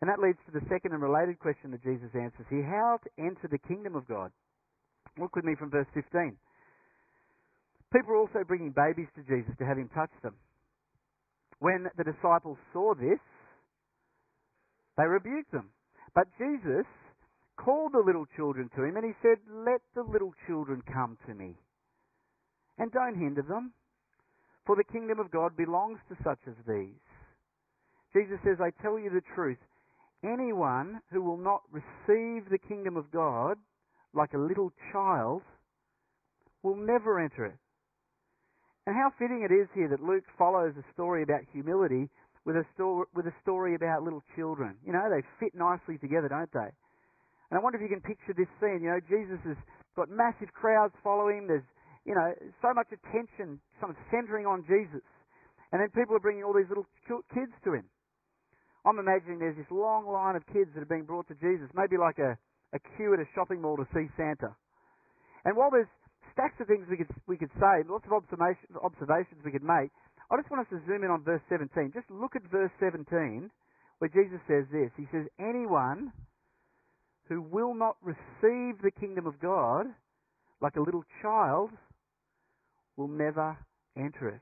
And 0.00 0.08
that 0.08 0.18
leads 0.18 0.38
to 0.46 0.52
the 0.52 0.64
second 0.72 0.92
and 0.92 1.02
related 1.02 1.38
question 1.38 1.70
that 1.72 1.84
Jesus 1.84 2.08
answers 2.14 2.48
here 2.48 2.64
how 2.64 2.98
to 3.04 3.10
enter 3.20 3.48
the 3.50 3.60
kingdom 3.68 3.94
of 3.94 4.08
God. 4.08 4.32
Look 5.18 5.36
with 5.36 5.44
me 5.44 5.54
from 5.58 5.70
verse 5.70 5.88
15. 5.92 6.36
People 7.92 8.12
are 8.14 8.22
also 8.24 8.40
bringing 8.46 8.72
babies 8.72 9.08
to 9.16 9.22
Jesus 9.28 9.52
to 9.58 9.66
have 9.66 9.76
him 9.76 9.90
touch 9.92 10.12
them. 10.22 10.36
When 11.58 11.90
the 11.98 12.04
disciples 12.04 12.56
saw 12.72 12.94
this, 12.94 13.20
they 14.96 15.04
rebuked 15.04 15.52
them. 15.52 15.68
But 16.14 16.28
Jesus 16.38 16.86
called 17.56 17.92
the 17.92 18.04
little 18.04 18.24
children 18.36 18.70
to 18.76 18.84
him 18.84 18.96
and 18.96 19.04
he 19.04 19.12
said, 19.20 19.36
Let 19.52 19.82
the 19.94 20.02
little 20.02 20.32
children 20.46 20.82
come 20.90 21.18
to 21.28 21.34
me. 21.34 21.56
And 22.78 22.90
don't 22.90 23.20
hinder 23.20 23.42
them, 23.42 23.72
for 24.64 24.76
the 24.76 24.84
kingdom 24.84 25.20
of 25.20 25.30
God 25.30 25.56
belongs 25.56 25.98
to 26.08 26.16
such 26.24 26.40
as 26.48 26.56
these. 26.66 27.04
Jesus 28.14 28.38
says, 28.42 28.56
I 28.60 28.72
tell 28.82 28.98
you 28.98 29.10
the 29.10 29.22
truth. 29.34 29.60
Anyone 30.22 31.00
who 31.12 31.22
will 31.22 31.38
not 31.38 31.62
receive 31.72 32.50
the 32.50 32.58
kingdom 32.58 32.96
of 32.96 33.10
God 33.10 33.56
like 34.12 34.34
a 34.34 34.38
little 34.38 34.72
child 34.92 35.42
will 36.62 36.76
never 36.76 37.20
enter 37.20 37.46
it. 37.46 37.56
And 38.86 38.96
how 38.96 39.10
fitting 39.18 39.46
it 39.48 39.52
is 39.52 39.68
here 39.74 39.88
that 39.88 40.02
Luke 40.02 40.24
follows 40.36 40.74
a 40.76 40.84
story 40.92 41.22
about 41.22 41.40
humility 41.52 42.08
with 42.44 42.56
a, 42.56 42.64
sto- 42.74 43.04
with 43.14 43.26
a 43.26 43.34
story 43.42 43.74
about 43.74 44.02
little 44.02 44.22
children. 44.36 44.76
You 44.84 44.92
know, 44.92 45.04
they 45.08 45.22
fit 45.38 45.54
nicely 45.54 45.96
together, 45.98 46.28
don't 46.28 46.52
they? 46.52 46.68
And 47.50 47.58
I 47.58 47.60
wonder 47.62 47.78
if 47.78 47.82
you 47.82 47.92
can 47.92 48.00
picture 48.00 48.32
this 48.32 48.48
scene. 48.60 48.80
You 48.82 48.96
know, 48.96 49.02
Jesus 49.08 49.40
has 49.44 49.56
got 49.96 50.08
massive 50.08 50.52
crowds 50.52 50.94
following. 51.02 51.44
him. 51.44 51.46
There's, 51.48 51.68
you 52.04 52.14
know, 52.14 52.32
so 52.62 52.72
much 52.74 52.88
attention 52.92 53.60
of 53.82 53.96
centering 54.10 54.46
on 54.46 54.64
Jesus. 54.64 55.04
And 55.72 55.80
then 55.80 55.88
people 55.90 56.16
are 56.16 56.22
bringing 56.22 56.44
all 56.44 56.54
these 56.54 56.68
little 56.68 56.86
kids 57.06 57.52
to 57.64 57.74
him. 57.74 57.84
I'm 58.84 58.98
imagining 58.98 59.38
there's 59.38 59.56
this 59.56 59.70
long 59.70 60.08
line 60.08 60.36
of 60.36 60.46
kids 60.48 60.72
that 60.74 60.80
are 60.80 60.88
being 60.88 61.04
brought 61.04 61.28
to 61.28 61.36
Jesus, 61.36 61.68
maybe 61.74 62.00
like 62.00 62.18
a, 62.18 62.36
a 62.72 62.80
queue 62.96 63.12
at 63.12 63.20
a 63.20 63.28
shopping 63.34 63.60
mall 63.60 63.76
to 63.76 63.86
see 63.92 64.08
Santa. 64.16 64.56
And 65.44 65.56
while 65.56 65.70
there's 65.70 65.90
stacks 66.32 66.56
of 66.60 66.66
things 66.66 66.86
we 66.88 66.96
could, 66.96 67.12
we 67.26 67.36
could 67.36 67.52
say, 67.60 67.84
lots 67.88 68.06
of 68.06 68.12
observation, 68.12 68.72
observations 68.82 69.44
we 69.44 69.52
could 69.52 69.64
make, 69.64 69.92
I 70.30 70.36
just 70.38 70.50
want 70.50 70.64
us 70.64 70.70
to 70.70 70.80
zoom 70.86 71.04
in 71.04 71.10
on 71.10 71.24
verse 71.24 71.42
17. 71.50 71.92
Just 71.92 72.08
look 72.08 72.36
at 72.36 72.42
verse 72.50 72.70
17 72.78 73.50
where 73.98 74.10
Jesus 74.10 74.40
says 74.48 74.64
this. 74.72 74.90
He 74.96 75.06
says, 75.12 75.26
Anyone 75.38 76.12
who 77.28 77.42
will 77.42 77.74
not 77.74 77.96
receive 78.02 78.80
the 78.82 78.90
kingdom 78.90 79.26
of 79.26 79.40
God 79.40 79.86
like 80.60 80.76
a 80.76 80.80
little 80.80 81.04
child 81.22 81.70
will 82.96 83.08
never 83.08 83.56
enter 83.96 84.28
it. 84.28 84.40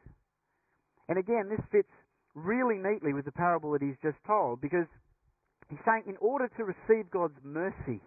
And 1.09 1.19
again, 1.19 1.49
this 1.49 1.65
fits 1.73 1.89
really 2.45 2.79
neatly 2.79 3.13
with 3.13 3.25
the 3.25 3.33
parable 3.33 3.73
that 3.73 3.83
he's 3.83 3.99
just 4.03 4.19
told 4.27 4.61
because 4.61 4.87
he's 5.69 5.79
saying 5.85 6.05
in 6.07 6.17
order 6.21 6.49
to 6.57 6.65
receive 6.65 7.11
God's 7.11 7.39
mercy, 7.43 8.01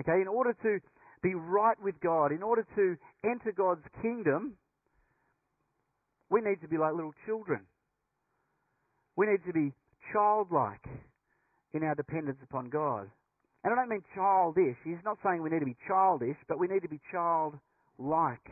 okay, 0.00 0.20
in 0.20 0.28
order 0.28 0.54
to 0.62 0.78
be 1.22 1.34
right 1.34 1.76
with 1.82 1.94
God, 2.00 2.32
in 2.32 2.42
order 2.42 2.66
to 2.76 2.96
enter 3.24 3.52
God's 3.56 3.84
kingdom, 4.02 4.54
we 6.30 6.40
need 6.40 6.60
to 6.62 6.68
be 6.68 6.78
like 6.78 6.94
little 6.94 7.14
children. 7.26 7.60
We 9.16 9.26
need 9.26 9.44
to 9.46 9.52
be 9.52 9.72
childlike 10.12 10.84
in 11.74 11.82
our 11.82 11.94
dependence 11.94 12.38
upon 12.42 12.70
God. 12.70 13.10
And 13.64 13.72
I 13.72 13.76
don't 13.76 13.88
mean 13.88 14.04
childish. 14.14 14.76
He's 14.84 15.02
not 15.04 15.18
saying 15.24 15.42
we 15.42 15.50
need 15.50 15.60
to 15.60 15.66
be 15.66 15.76
childish, 15.86 16.36
but 16.48 16.58
we 16.58 16.68
need 16.68 16.82
to 16.82 16.88
be 16.88 17.00
childlike. 17.10 18.46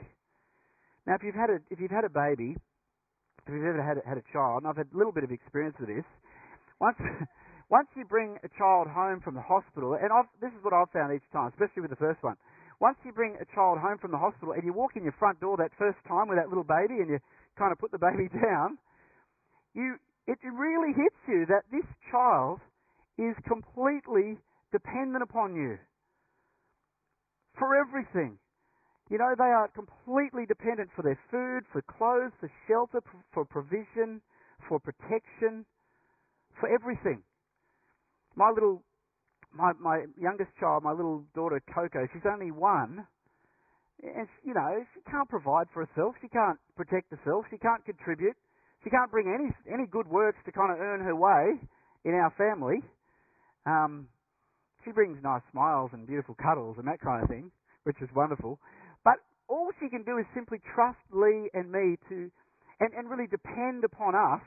Now, 1.07 1.15
if 1.15 1.23
you've 1.23 1.37
had 1.37 1.51
a 1.51 1.59
if 1.71 1.79
you've 1.79 1.95
had 1.95 2.05
a 2.05 2.11
baby, 2.11 2.57
if 3.47 3.55
you've 3.55 3.65
ever 3.65 3.83
had 3.83 4.03
had 4.03 4.19
a 4.19 4.27
child, 4.33 4.63
and 4.63 4.67
I've 4.67 4.77
had 4.77 4.91
a 4.91 4.97
little 4.97 5.15
bit 5.15 5.23
of 5.23 5.31
experience 5.31 5.77
with 5.79 5.89
this, 5.89 6.07
once 6.81 6.99
once 7.71 7.89
you 7.95 8.05
bring 8.05 8.39
a 8.43 8.51
child 8.59 8.87
home 8.91 9.21
from 9.23 9.35
the 9.35 9.43
hospital, 9.43 9.95
and 9.95 10.11
I've, 10.11 10.31
this 10.43 10.51
is 10.51 10.63
what 10.63 10.75
I've 10.75 10.91
found 10.91 11.15
each 11.15 11.27
time, 11.33 11.51
especially 11.55 11.83
with 11.83 11.91
the 11.91 12.03
first 12.03 12.23
one. 12.23 12.37
Once 12.79 12.99
you 13.05 13.13
bring 13.13 13.35
a 13.41 13.47
child 13.55 13.79
home 13.79 13.97
from 13.99 14.13
the 14.13 14.21
hospital 14.21 14.53
and 14.53 14.63
you 14.63 14.73
walk 14.73 14.95
in 14.97 15.03
your 15.03 15.17
front 15.19 15.41
door 15.41 15.57
that 15.57 15.73
first 15.79 15.97
time 16.07 16.29
with 16.29 16.37
that 16.37 16.53
little 16.53 16.67
baby 16.67 17.01
and 17.01 17.09
you 17.09 17.19
kind 17.57 17.73
of 17.73 17.79
put 17.79 17.91
the 17.91 17.99
baby 17.99 18.29
down, 18.45 18.77
you 19.75 19.97
it 20.27 20.39
really 20.43 20.93
hits 20.93 21.17
you 21.29 21.47
that 21.47 21.63
this 21.71 21.87
child 22.11 22.59
is 23.17 23.35
completely 23.47 24.37
dependent 24.73 25.23
upon 25.23 25.55
you 25.55 25.79
for 27.57 27.79
everything. 27.79 28.37
You 29.09 29.19
know, 29.19 29.35
they 29.39 29.45
are 29.45 29.69
completely 29.69 30.47
dependent 30.47 30.91
for 30.97 31.03
their 31.03 31.19
food, 31.31 31.63
for 31.71 31.83
clothes, 31.83 32.33
for 32.41 32.51
shelter, 32.67 33.01
for 33.33 33.45
provision, 33.45 34.21
for 34.69 34.81
protection, 34.81 35.65
for 36.59 36.69
everything. 36.69 37.23
My 38.35 38.51
little, 38.51 38.83
my, 39.55 39.73
my 39.79 40.05
youngest 40.21 40.51
child, 40.59 40.83
my 40.83 40.93
little 40.93 41.25
daughter 41.35 41.63
Coco, 41.73 42.07
she's 42.13 42.27
only 42.27 42.51
one, 42.51 43.07
and 44.03 44.29
she, 44.29 44.49
you 44.49 44.55
know 44.55 44.85
she 44.93 45.01
can't 45.09 45.29
provide 45.29 45.67
for 45.73 45.87
herself. 45.87 46.15
She 46.21 46.29
can't 46.29 46.59
protect 46.77 47.11
herself. 47.11 47.47
She 47.51 47.59
can't 47.59 47.85
contribute. 47.85 48.37
She 48.85 48.91
can't 48.91 49.11
bring 49.11 49.31
any 49.31 49.49
any 49.73 49.87
good 49.89 50.07
works 50.07 50.39
to 50.45 50.53
kind 50.53 50.73
of 50.73 50.79
earn 50.79 51.01
her 51.01 51.17
way 51.17 51.57
in 52.05 52.13
our 52.13 52.33
family. 52.37 52.83
Um, 53.65 54.09
she 54.85 54.93
brings 54.93 55.19
nice 55.23 55.43
smiles 55.51 55.91
and 55.93 56.07
beautiful 56.07 56.37
cuddles 56.37 56.77
and 56.79 56.87
that 56.87 57.01
kind 57.01 57.23
of 57.23 57.29
thing, 57.29 57.51
which 57.85 57.97
is 58.03 58.09
wonderful. 58.15 58.61
But 59.07 59.23
all 59.47 59.71
she 59.79 59.89
can 59.89 60.03
do 60.03 60.19
is 60.19 60.27
simply 60.35 60.59
trust 60.75 60.99
Lee 61.15 61.47
and 61.55 61.71
me 61.71 61.95
to, 62.11 62.27
and, 62.83 62.91
and 62.91 63.09
really 63.09 63.31
depend 63.31 63.85
upon 63.87 64.19
us 64.19 64.43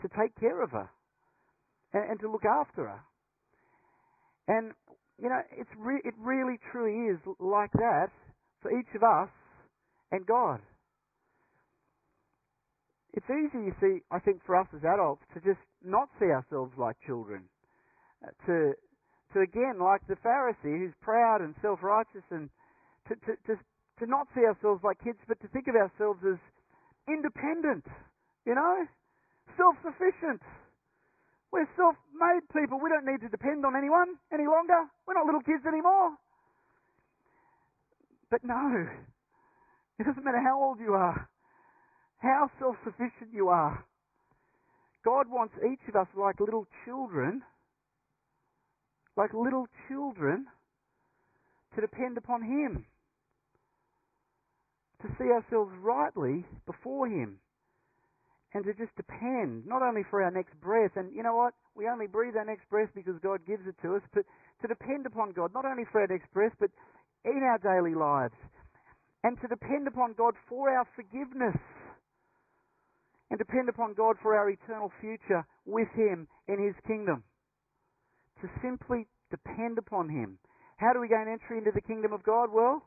to 0.00 0.08
take 0.16 0.32
care 0.40 0.62
of 0.64 0.70
her 0.70 0.88
and, 1.92 2.16
and 2.16 2.20
to 2.20 2.32
look 2.32 2.48
after 2.48 2.88
her. 2.88 3.00
And, 4.48 4.72
you 5.20 5.28
know, 5.28 5.42
it's 5.52 5.68
re- 5.76 6.00
it 6.08 6.14
really 6.16 6.56
truly 6.72 7.12
is 7.12 7.20
like 7.38 7.72
that 7.76 8.08
for 8.62 8.72
each 8.72 8.88
of 8.96 9.02
us 9.02 9.28
and 10.10 10.24
God. 10.24 10.60
It's 13.12 13.28
easy, 13.28 13.60
you 13.60 13.74
see, 13.80 14.00
I 14.10 14.20
think, 14.20 14.40
for 14.46 14.56
us 14.56 14.68
as 14.72 14.80
adults 14.84 15.20
to 15.34 15.40
just 15.40 15.60
not 15.84 16.08
see 16.18 16.32
ourselves 16.32 16.72
like 16.78 16.96
children. 17.04 17.44
Uh, 18.24 18.32
to, 18.46 18.72
to 19.34 19.40
again, 19.40 19.76
like 19.82 20.00
the 20.08 20.16
Pharisee 20.24 20.78
who's 20.78 20.96
proud 21.02 21.42
and 21.42 21.54
self-righteous 21.60 22.24
and 22.30 22.48
to, 23.08 23.14
to, 23.26 23.32
to, 23.48 23.52
to 24.00 24.04
not 24.06 24.28
see 24.34 24.44
ourselves 24.44 24.84
like 24.84 25.02
kids, 25.02 25.18
but 25.26 25.40
to 25.40 25.48
think 25.48 25.68
of 25.68 25.74
ourselves 25.74 26.20
as 26.24 26.38
independent, 27.08 27.84
you 28.46 28.54
know? 28.54 28.86
Self-sufficient. 29.56 30.42
We're 31.50 31.68
self-made 31.76 32.44
people. 32.52 32.78
We 32.78 32.90
don't 32.90 33.08
need 33.08 33.24
to 33.24 33.28
depend 33.28 33.64
on 33.64 33.74
anyone 33.74 34.20
any 34.32 34.44
longer. 34.44 34.84
We're 35.06 35.14
not 35.14 35.24
little 35.24 35.40
kids 35.40 35.64
anymore. 35.66 36.12
But 38.30 38.44
no, 38.44 38.86
it 39.98 40.04
doesn't 40.04 40.24
matter 40.24 40.42
how 40.44 40.62
old 40.62 40.78
you 40.80 40.92
are, 40.92 41.28
how 42.18 42.50
self-sufficient 42.60 43.32
you 43.32 43.48
are. 43.48 43.84
God 45.02 45.26
wants 45.30 45.54
each 45.64 45.80
of 45.88 45.96
us 45.96 46.08
like 46.14 46.38
little 46.38 46.66
children, 46.84 47.40
like 49.16 49.32
little 49.32 49.66
children, 49.88 50.46
to 51.74 51.80
depend 51.80 52.18
upon 52.18 52.42
Him, 52.42 52.84
to 55.02 55.08
see 55.18 55.30
ourselves 55.30 55.72
rightly 55.80 56.44
before 56.66 57.06
Him 57.06 57.38
and 58.54 58.64
to 58.64 58.72
just 58.72 58.94
depend, 58.96 59.66
not 59.66 59.82
only 59.82 60.02
for 60.08 60.22
our 60.22 60.30
next 60.30 60.58
breath, 60.60 60.92
and 60.96 61.12
you 61.14 61.22
know 61.22 61.36
what? 61.36 61.52
We 61.76 61.88
only 61.88 62.06
breathe 62.06 62.36
our 62.36 62.46
next 62.46 62.68
breath 62.70 62.88
because 62.94 63.14
God 63.22 63.40
gives 63.46 63.66
it 63.66 63.76
to 63.82 63.96
us, 63.96 64.02
but 64.14 64.24
to 64.62 64.68
depend 64.68 65.04
upon 65.06 65.32
God, 65.32 65.52
not 65.52 65.66
only 65.66 65.84
for 65.92 66.00
our 66.00 66.06
next 66.08 66.32
breath, 66.32 66.52
but 66.58 66.70
in 67.24 67.42
our 67.44 67.58
daily 67.58 67.94
lives. 67.94 68.34
And 69.22 69.38
to 69.42 69.48
depend 69.48 69.86
upon 69.86 70.14
God 70.16 70.34
for 70.48 70.70
our 70.70 70.86
forgiveness. 70.96 71.56
And 73.30 73.38
depend 73.38 73.68
upon 73.68 73.92
God 73.92 74.16
for 74.22 74.34
our 74.34 74.48
eternal 74.48 74.90
future 75.00 75.44
with 75.66 75.88
Him 75.94 76.26
in 76.48 76.64
His 76.64 76.74
kingdom. 76.86 77.24
To 78.40 78.48
simply 78.62 79.06
depend 79.30 79.76
upon 79.76 80.08
Him. 80.08 80.38
How 80.78 80.94
do 80.94 81.00
we 81.00 81.08
gain 81.08 81.26
entry 81.28 81.58
into 81.58 81.72
the 81.74 81.82
kingdom 81.82 82.14
of 82.14 82.22
God? 82.22 82.48
Well, 82.50 82.82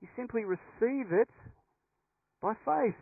you 0.00 0.08
simply 0.16 0.44
receive 0.44 1.12
it 1.12 1.28
by 2.42 2.52
faith 2.64 3.00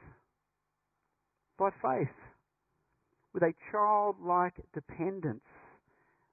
by 1.58 1.70
faith 1.82 2.14
with 3.32 3.42
a 3.42 3.52
childlike 3.70 4.54
dependence 4.72 5.44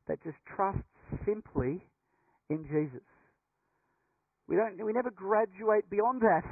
that 0.08 0.22
just 0.24 0.38
trusts 0.56 0.82
simply 1.25 1.82
in 2.50 2.65
Jesus. 2.65 3.06
We 4.48 4.55
don't, 4.55 4.83
we 4.83 4.94
never 4.94 5.12
graduate 5.12 5.90
beyond 5.90 6.22
that. 6.22 6.44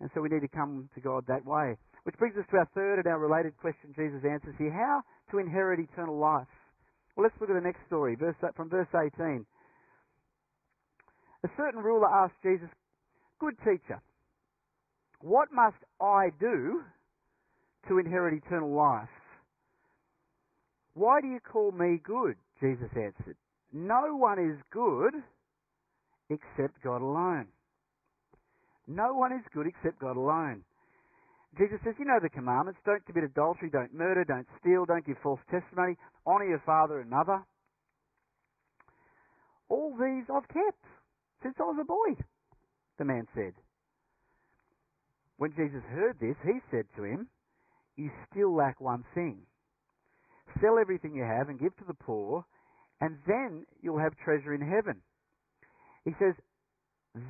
And 0.00 0.10
so 0.14 0.20
we 0.20 0.28
need 0.28 0.40
to 0.40 0.48
come 0.48 0.88
to 0.94 1.00
God 1.00 1.24
that 1.28 1.44
way. 1.44 1.76
Which 2.04 2.16
brings 2.16 2.36
us 2.36 2.44
to 2.50 2.56
our 2.56 2.68
third 2.74 2.98
and 2.98 3.06
our 3.06 3.18
related 3.18 3.56
question 3.58 3.92
Jesus 3.94 4.24
answers 4.24 4.54
here. 4.58 4.72
How 4.72 5.02
to 5.30 5.38
inherit 5.38 5.80
eternal 5.80 6.18
life? 6.18 6.48
Well, 7.16 7.24
let's 7.24 7.36
look 7.40 7.50
at 7.50 7.56
the 7.56 7.60
next 7.60 7.84
story, 7.86 8.16
verse, 8.16 8.36
from 8.56 8.70
verse 8.70 8.88
18. 8.94 9.44
A 11.44 11.48
certain 11.56 11.80
ruler 11.80 12.08
asked 12.08 12.40
Jesus, 12.42 12.68
Good 13.40 13.56
teacher, 13.64 14.00
what 15.20 15.48
must 15.52 15.78
I 16.00 16.28
do 16.38 16.82
to 17.88 17.98
inherit 17.98 18.42
eternal 18.44 18.74
life. 18.74 19.08
Why 20.94 21.20
do 21.20 21.28
you 21.28 21.40
call 21.40 21.72
me 21.72 22.00
good? 22.02 22.36
Jesus 22.60 22.90
answered. 22.94 23.36
No 23.72 24.16
one 24.16 24.38
is 24.38 24.58
good 24.72 25.14
except 26.28 26.82
God 26.82 27.00
alone. 27.00 27.46
No 28.86 29.14
one 29.14 29.32
is 29.32 29.44
good 29.54 29.66
except 29.66 30.00
God 30.00 30.16
alone. 30.16 30.62
Jesus 31.58 31.78
says, 31.84 31.94
You 31.98 32.04
know 32.04 32.18
the 32.22 32.28
commandments. 32.28 32.80
Don't 32.84 33.04
commit 33.06 33.24
adultery, 33.24 33.70
don't 33.70 33.94
murder, 33.94 34.24
don't 34.24 34.46
steal, 34.60 34.84
don't 34.84 35.06
give 35.06 35.16
false 35.22 35.40
testimony, 35.50 35.96
honour 36.26 36.46
your 36.46 36.62
father 36.66 37.00
and 37.00 37.10
mother. 37.10 37.42
All 39.68 39.94
these 39.94 40.26
I've 40.30 40.48
kept 40.48 40.84
since 41.42 41.54
I 41.58 41.62
was 41.62 41.78
a 41.80 41.84
boy, 41.84 42.22
the 43.00 43.04
man 43.06 43.26
said. 43.34 43.54
When 45.38 45.50
Jesus 45.52 45.82
heard 45.90 46.16
this, 46.20 46.36
he 46.44 46.60
said 46.70 46.84
to 46.96 47.02
him, 47.02 47.28
you 47.96 48.10
still 48.30 48.54
lack 48.54 48.78
one 48.80 49.04
thing. 49.14 49.38
Sell 50.60 50.78
everything 50.78 51.14
you 51.14 51.24
have 51.24 51.48
and 51.48 51.58
give 51.58 51.74
to 51.78 51.84
the 51.88 51.94
poor, 51.94 52.44
and 53.00 53.16
then 53.26 53.64
you'll 53.82 53.98
have 53.98 54.12
treasure 54.22 54.52
in 54.52 54.60
heaven. 54.60 55.00
He 56.04 56.12
says, 56.20 56.34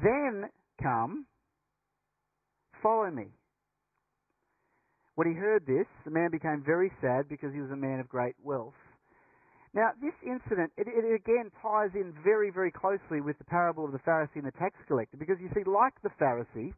then 0.02 0.50
come, 0.82 1.26
follow 2.82 3.10
me. 3.10 3.28
When 5.14 5.28
he 5.28 5.34
heard 5.34 5.64
this, 5.66 5.86
the 6.04 6.10
man 6.10 6.30
became 6.32 6.64
very 6.66 6.90
sad 7.00 7.28
because 7.28 7.52
he 7.54 7.60
was 7.60 7.70
a 7.70 7.76
man 7.76 8.00
of 8.00 8.08
great 8.08 8.34
wealth. 8.42 8.74
Now, 9.72 9.94
this 10.02 10.14
incident, 10.26 10.74
it, 10.76 10.90
it, 10.90 11.06
again 11.14 11.54
ties 11.62 11.94
in 11.94 12.10
very, 12.26 12.50
very 12.50 12.74
closely 12.74 13.22
with 13.22 13.38
the 13.38 13.46
parable 13.46 13.84
of 13.86 13.92
the 13.92 14.02
Pharisee 14.02 14.42
and 14.42 14.46
the 14.46 14.58
tax 14.58 14.74
collector, 14.88 15.16
because 15.16 15.38
you 15.38 15.48
see, 15.54 15.62
like 15.62 15.94
the 16.02 16.10
Pharisee, 16.18 16.74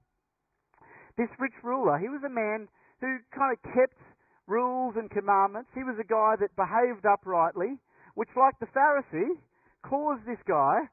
this 1.16 1.32
rich 1.40 1.56
ruler, 1.64 1.96
he 1.96 2.12
was 2.12 2.20
a 2.24 2.28
man 2.28 2.68
who 3.00 3.16
kind 3.32 3.56
of 3.56 3.58
kept 3.72 3.96
rules 4.46 4.92
and 4.96 5.08
commandments. 5.08 5.72
He 5.72 5.84
was 5.84 5.96
a 5.96 6.04
guy 6.04 6.36
that 6.40 6.52
behaved 6.52 7.08
uprightly, 7.08 7.80
which, 8.14 8.28
like 8.36 8.60
the 8.60 8.68
Pharisee, 8.76 9.40
caused 9.82 10.28
this 10.28 10.40
guy 10.44 10.84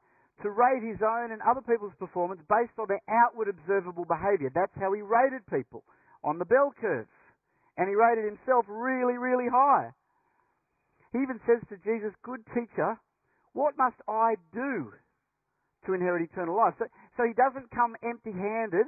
to 0.42 0.48
rate 0.48 0.80
his 0.80 1.04
own 1.04 1.32
and 1.32 1.44
other 1.44 1.60
people's 1.60 1.92
performance 2.00 2.40
based 2.48 2.72
on 2.80 2.88
their 2.88 3.04
outward 3.12 3.52
observable 3.52 4.08
behaviour. 4.08 4.48
That's 4.48 4.72
how 4.80 4.92
he 4.96 5.04
rated 5.04 5.44
people 5.52 5.84
on 6.24 6.40
the 6.40 6.48
bell 6.48 6.72
curve. 6.80 7.08
And 7.76 7.88
he 7.88 7.94
rated 7.94 8.24
himself 8.24 8.64
really, 8.68 9.20
really 9.20 9.52
high. 9.52 9.92
He 11.12 11.18
even 11.18 11.40
says 11.46 11.62
to 11.68 11.76
Jesus, 11.82 12.14
Good 12.22 12.44
teacher, 12.54 12.98
what 13.52 13.74
must 13.76 13.98
I 14.06 14.36
do 14.54 14.94
to 15.86 15.94
inherit 15.94 16.30
eternal 16.30 16.56
life? 16.56 16.74
So, 16.78 16.86
so 17.16 17.26
he 17.26 17.34
doesn't 17.34 17.70
come 17.74 17.96
empty 18.02 18.32
handed 18.32 18.86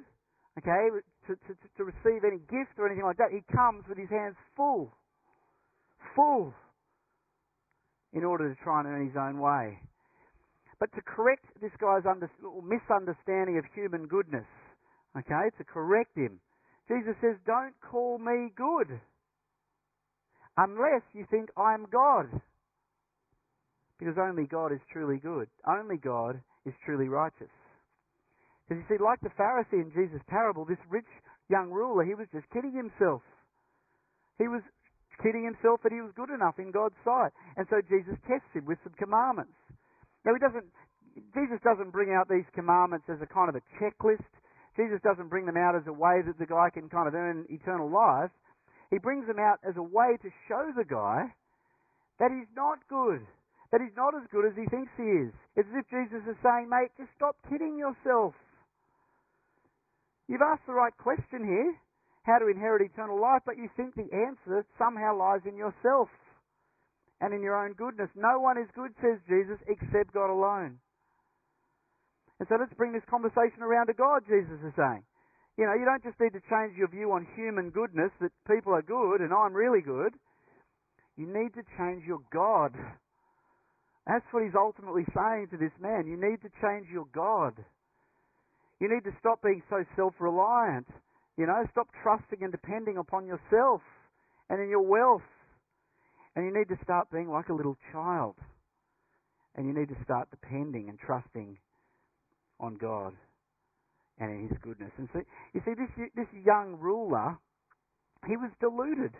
okay, 0.59 0.93
to, 1.29 1.33
to, 1.37 1.53
to 1.77 1.83
receive 1.85 2.25
any 2.25 2.41
gift 2.51 2.77
or 2.77 2.87
anything 2.87 3.05
like 3.05 3.17
that. 3.17 3.33
He 3.33 3.41
comes 3.55 3.85
with 3.89 3.97
his 3.97 4.11
hands 4.11 4.37
full, 4.57 4.93
full, 6.15 6.53
in 8.13 8.25
order 8.25 8.53
to 8.53 8.57
try 8.63 8.81
and 8.81 8.89
earn 8.89 9.07
his 9.07 9.17
own 9.17 9.41
way. 9.41 9.81
But 10.79 10.93
to 10.93 11.01
correct 11.07 11.47
this 11.61 11.73
guy's 11.81 12.05
under, 12.05 12.29
misunderstanding 12.61 13.57
of 13.57 13.65
human 13.73 14.07
goodness, 14.07 14.49
okay, 15.17 15.49
to 15.57 15.65
correct 15.65 16.17
him, 16.17 16.41
Jesus 16.89 17.15
says, 17.23 17.37
Don't 17.47 17.75
call 17.81 18.19
me 18.19 18.53
good 18.57 19.01
unless 20.57 21.03
you 21.15 21.27
think 21.31 21.49
I'm 21.57 21.87
God. 21.91 22.29
Because 23.99 24.17
only 24.19 24.47
God 24.51 24.73
is 24.73 24.81
truly 24.93 25.19
good. 25.23 25.47
Only 25.67 25.97
God 25.97 26.41
is 26.67 26.75
truly 26.85 27.09
righteous. 27.09 27.53
Because 28.67 28.83
you 28.83 28.97
see, 28.97 29.03
like 29.03 29.21
the 29.21 29.31
Pharisee 29.39 29.79
in 29.79 29.93
Jesus' 29.95 30.23
parable, 30.27 30.65
this 30.65 30.81
rich 30.91 31.09
young 31.49 31.71
ruler, 31.71 32.05
he 32.05 32.15
was 32.15 32.27
just 32.33 32.49
kidding 32.51 32.75
himself. 32.75 33.23
He 34.39 34.49
was 34.49 34.63
kidding 35.23 35.45
himself 35.45 35.79
that 35.85 35.93
he 35.93 36.01
was 36.01 36.11
good 36.17 36.31
enough 36.35 36.59
in 36.59 36.73
God's 36.73 36.99
sight. 37.05 37.31
And 37.57 37.67
so 37.71 37.79
Jesus 37.87 38.19
tests 38.27 38.49
him 38.55 38.67
with 38.67 38.79
some 38.83 38.95
commandments. 38.99 39.55
Now 40.25 40.35
he 40.35 40.41
doesn't, 40.43 40.67
Jesus 41.37 41.61
doesn't 41.63 41.93
bring 41.93 42.11
out 42.11 42.27
these 42.27 42.49
commandments 42.55 43.07
as 43.07 43.21
a 43.23 43.29
kind 43.29 43.53
of 43.53 43.55
a 43.55 43.65
checklist. 43.79 44.27
Jesus 44.75 44.99
doesn't 45.05 45.29
bring 45.29 45.45
them 45.45 45.61
out 45.61 45.77
as 45.77 45.85
a 45.87 45.93
way 45.93 46.25
that 46.25 46.39
the 46.41 46.49
guy 46.49 46.73
can 46.73 46.89
kind 46.89 47.07
of 47.07 47.15
earn 47.15 47.45
eternal 47.51 47.93
life. 47.93 48.33
He 48.93 49.01
brings 49.01 49.27
them 49.27 49.41
out 49.41 49.59
as 49.65 49.75
a 49.81 49.83
way 49.83 50.21
to 50.21 50.29
show 50.47 50.69
the 50.77 50.85
guy 50.85 51.33
that 52.21 52.29
he's 52.31 52.53
not 52.55 52.79
good, 52.93 53.25
that 53.73 53.81
he's 53.81 53.97
not 53.97 54.13
as 54.13 54.29
good 54.29 54.45
as 54.45 54.53
he 54.53 54.69
thinks 54.69 54.93
he 55.01 55.09
is. 55.27 55.33
It's 55.57 55.67
as 55.73 55.81
if 55.81 55.89
Jesus 55.89 56.21
is 56.29 56.37
saying, 56.45 56.69
mate, 56.69 56.93
just 57.01 57.09
stop 57.17 57.35
kidding 57.49 57.81
yourself. 57.81 58.37
You've 60.29 60.45
asked 60.45 60.69
the 60.69 60.77
right 60.77 60.93
question 61.01 61.43
here, 61.43 61.73
how 62.29 62.39
to 62.39 62.53
inherit 62.53 62.85
eternal 62.85 63.19
life, 63.19 63.43
but 63.49 63.57
you 63.57 63.73
think 63.77 63.97
the 63.97 64.13
answer 64.13 64.63
somehow 64.79 65.17
lies 65.17 65.41
in 65.49 65.57
yourself. 65.57 66.13
and 67.23 67.33
in 67.33 67.41
your 67.41 67.55
own 67.55 67.73
goodness. 67.75 68.11
No 68.17 68.41
one 68.41 68.59
is 68.59 68.67
good, 68.75 68.91
says 69.01 69.19
Jesus, 69.31 69.59
except 69.71 70.13
God 70.13 70.29
alone. 70.31 70.79
And 72.41 72.49
so 72.49 72.57
let's 72.59 72.75
bring 72.75 72.93
this 72.93 73.07
conversation 73.09 73.63
around 73.63 73.87
to 73.87 73.95
God, 73.95 74.27
Jesus 74.27 74.59
is 74.67 74.75
saying. 74.75 75.05
You 75.59 75.67
know, 75.67 75.75
you 75.75 75.85
don't 75.85 76.03
just 76.03 76.19
need 76.19 76.33
to 76.33 76.41
change 76.49 76.77
your 76.79 76.89
view 76.89 77.13
on 77.13 77.27
human 77.37 77.71
goodness, 77.71 78.11
that 78.21 78.33
people 78.49 78.73
are 78.73 78.83
good 78.83 79.21
and 79.21 79.33
I'm 79.33 79.53
really 79.53 79.83
good. 79.83 80.15
You 81.17 81.27
need 81.27 81.53
to 81.55 81.63
change 81.77 82.05
your 82.07 82.21
God. 82.33 82.73
That's 84.07 84.25
what 84.33 84.43
he's 84.43 84.57
ultimately 84.57 85.05
saying 85.15 85.49
to 85.53 85.59
this 85.59 85.73
man. 85.79 86.07
You 86.07 86.17
need 86.17 86.41
to 86.41 86.51
change 86.63 86.89
your 86.91 87.05
God. 87.15 87.53
You 88.81 88.89
need 88.89 89.05
to 89.05 89.15
stop 89.21 89.43
being 89.43 89.63
so 89.69 89.85
self 89.95 90.15
reliant. 90.19 90.89
You 91.37 91.47
know, 91.47 91.63
stop 91.71 91.89
trusting 92.03 92.43
and 92.43 92.51
depending 92.51 92.97
upon 92.97 93.27
yourself 93.27 93.83
and 94.49 94.61
in 94.61 94.69
your 94.69 94.83
wealth. 94.83 95.23
And 96.35 96.47
you 96.47 96.53
need 96.53 96.69
to 96.75 96.83
start 96.83 97.09
being 97.13 97.29
like 97.29 97.51
a 97.51 97.55
little 97.55 97.77
child. 97.93 98.37
And 99.55 99.67
you 99.67 99.75
need 99.75 99.89
to 99.89 100.03
start 100.03 100.29
depending 100.31 100.89
and 100.89 100.99
trusting 100.99 101.59
on 102.59 102.77
God 102.77 103.13
and 104.23 104.31
in 104.31 104.49
His 104.49 104.59
goodness. 104.63 104.95
And 104.97 105.11
so, 105.13 105.21
you 105.53 105.61
see, 105.67 105.75
this, 105.75 105.91
this 106.15 106.31
young 106.47 106.79
ruler, 106.79 107.35
he 108.31 108.39
was 108.39 108.55
deluded. 108.63 109.11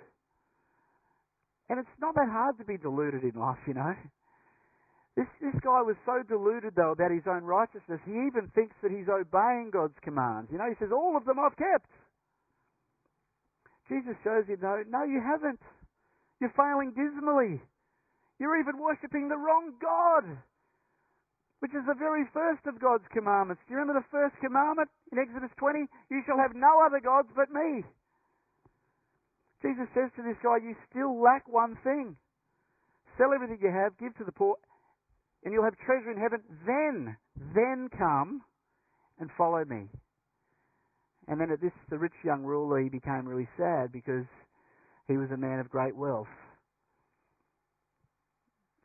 And 1.67 1.83
it's 1.83 1.97
not 1.99 2.15
that 2.15 2.31
hard 2.31 2.59
to 2.59 2.65
be 2.65 2.79
deluded 2.79 3.27
in 3.27 3.35
life, 3.35 3.59
you 3.67 3.75
know. 3.75 3.95
This, 5.19 5.29
this 5.43 5.59
guy 5.61 5.83
was 5.83 5.99
so 6.07 6.23
deluded, 6.23 6.73
though, 6.79 6.95
about 6.95 7.11
his 7.11 7.27
own 7.27 7.45
righteousness, 7.45 8.01
he 8.07 8.17
even 8.31 8.49
thinks 8.55 8.73
that 8.81 8.95
he's 8.95 9.11
obeying 9.11 9.69
God's 9.75 9.99
commands. 10.01 10.49
You 10.49 10.57
know, 10.57 10.71
he 10.71 10.79
says, 10.79 10.89
All 10.89 11.19
of 11.19 11.27
them 11.27 11.37
I've 11.37 11.57
kept. 11.59 11.91
Jesus 13.93 14.17
shows 14.25 14.47
him, 14.49 14.57
no, 14.63 14.81
no, 14.89 15.05
you 15.05 15.21
haven't. 15.21 15.61
You're 16.41 16.55
failing 16.57 16.97
dismally. 16.97 17.61
You're 18.41 18.59
even 18.59 18.81
worshipping 18.81 19.29
the 19.29 19.37
wrong 19.37 19.75
God, 19.77 20.25
which 21.63 21.71
is 21.79 21.87
the 21.87 21.95
very 21.95 22.27
first 22.35 22.67
of 22.67 22.83
God's 22.83 23.07
commandments. 23.15 23.63
Do 23.65 23.75
you 23.75 23.79
remember 23.79 24.03
the 24.03 24.11
first 24.11 24.35
commandment 24.43 24.91
in 25.15 25.23
Exodus 25.23 25.55
20? 25.63 25.87
You 26.11 26.21
shall 26.27 26.35
have 26.43 26.59
no 26.59 26.83
other 26.83 26.99
gods 26.99 27.31
but 27.39 27.55
me. 27.55 27.87
Jesus 29.63 29.87
says 29.95 30.11
to 30.19 30.27
this 30.27 30.35
guy, 30.43 30.59
You 30.59 30.75
still 30.91 31.23
lack 31.23 31.47
one 31.47 31.79
thing. 31.87 32.19
Sell 33.15 33.31
everything 33.31 33.63
you 33.63 33.71
have, 33.71 33.95
give 34.03 34.11
to 34.19 34.27
the 34.27 34.35
poor, 34.35 34.59
and 35.47 35.55
you'll 35.55 35.63
have 35.63 35.79
treasure 35.87 36.11
in 36.11 36.19
heaven. 36.19 36.43
Then, 36.67 37.15
then 37.55 37.87
come 37.95 38.43
and 39.21 39.31
follow 39.39 39.63
me. 39.63 39.87
And 41.29 41.39
then 41.39 41.55
at 41.55 41.63
this, 41.63 41.71
the 41.91 41.99
rich 41.99 42.19
young 42.25 42.43
ruler, 42.43 42.83
he 42.83 42.89
became 42.89 43.23
really 43.23 43.49
sad 43.57 43.93
because 43.93 44.27
he 45.07 45.17
was 45.17 45.31
a 45.31 45.37
man 45.37 45.61
of 45.61 45.71
great 45.71 45.95
wealth. 45.95 46.27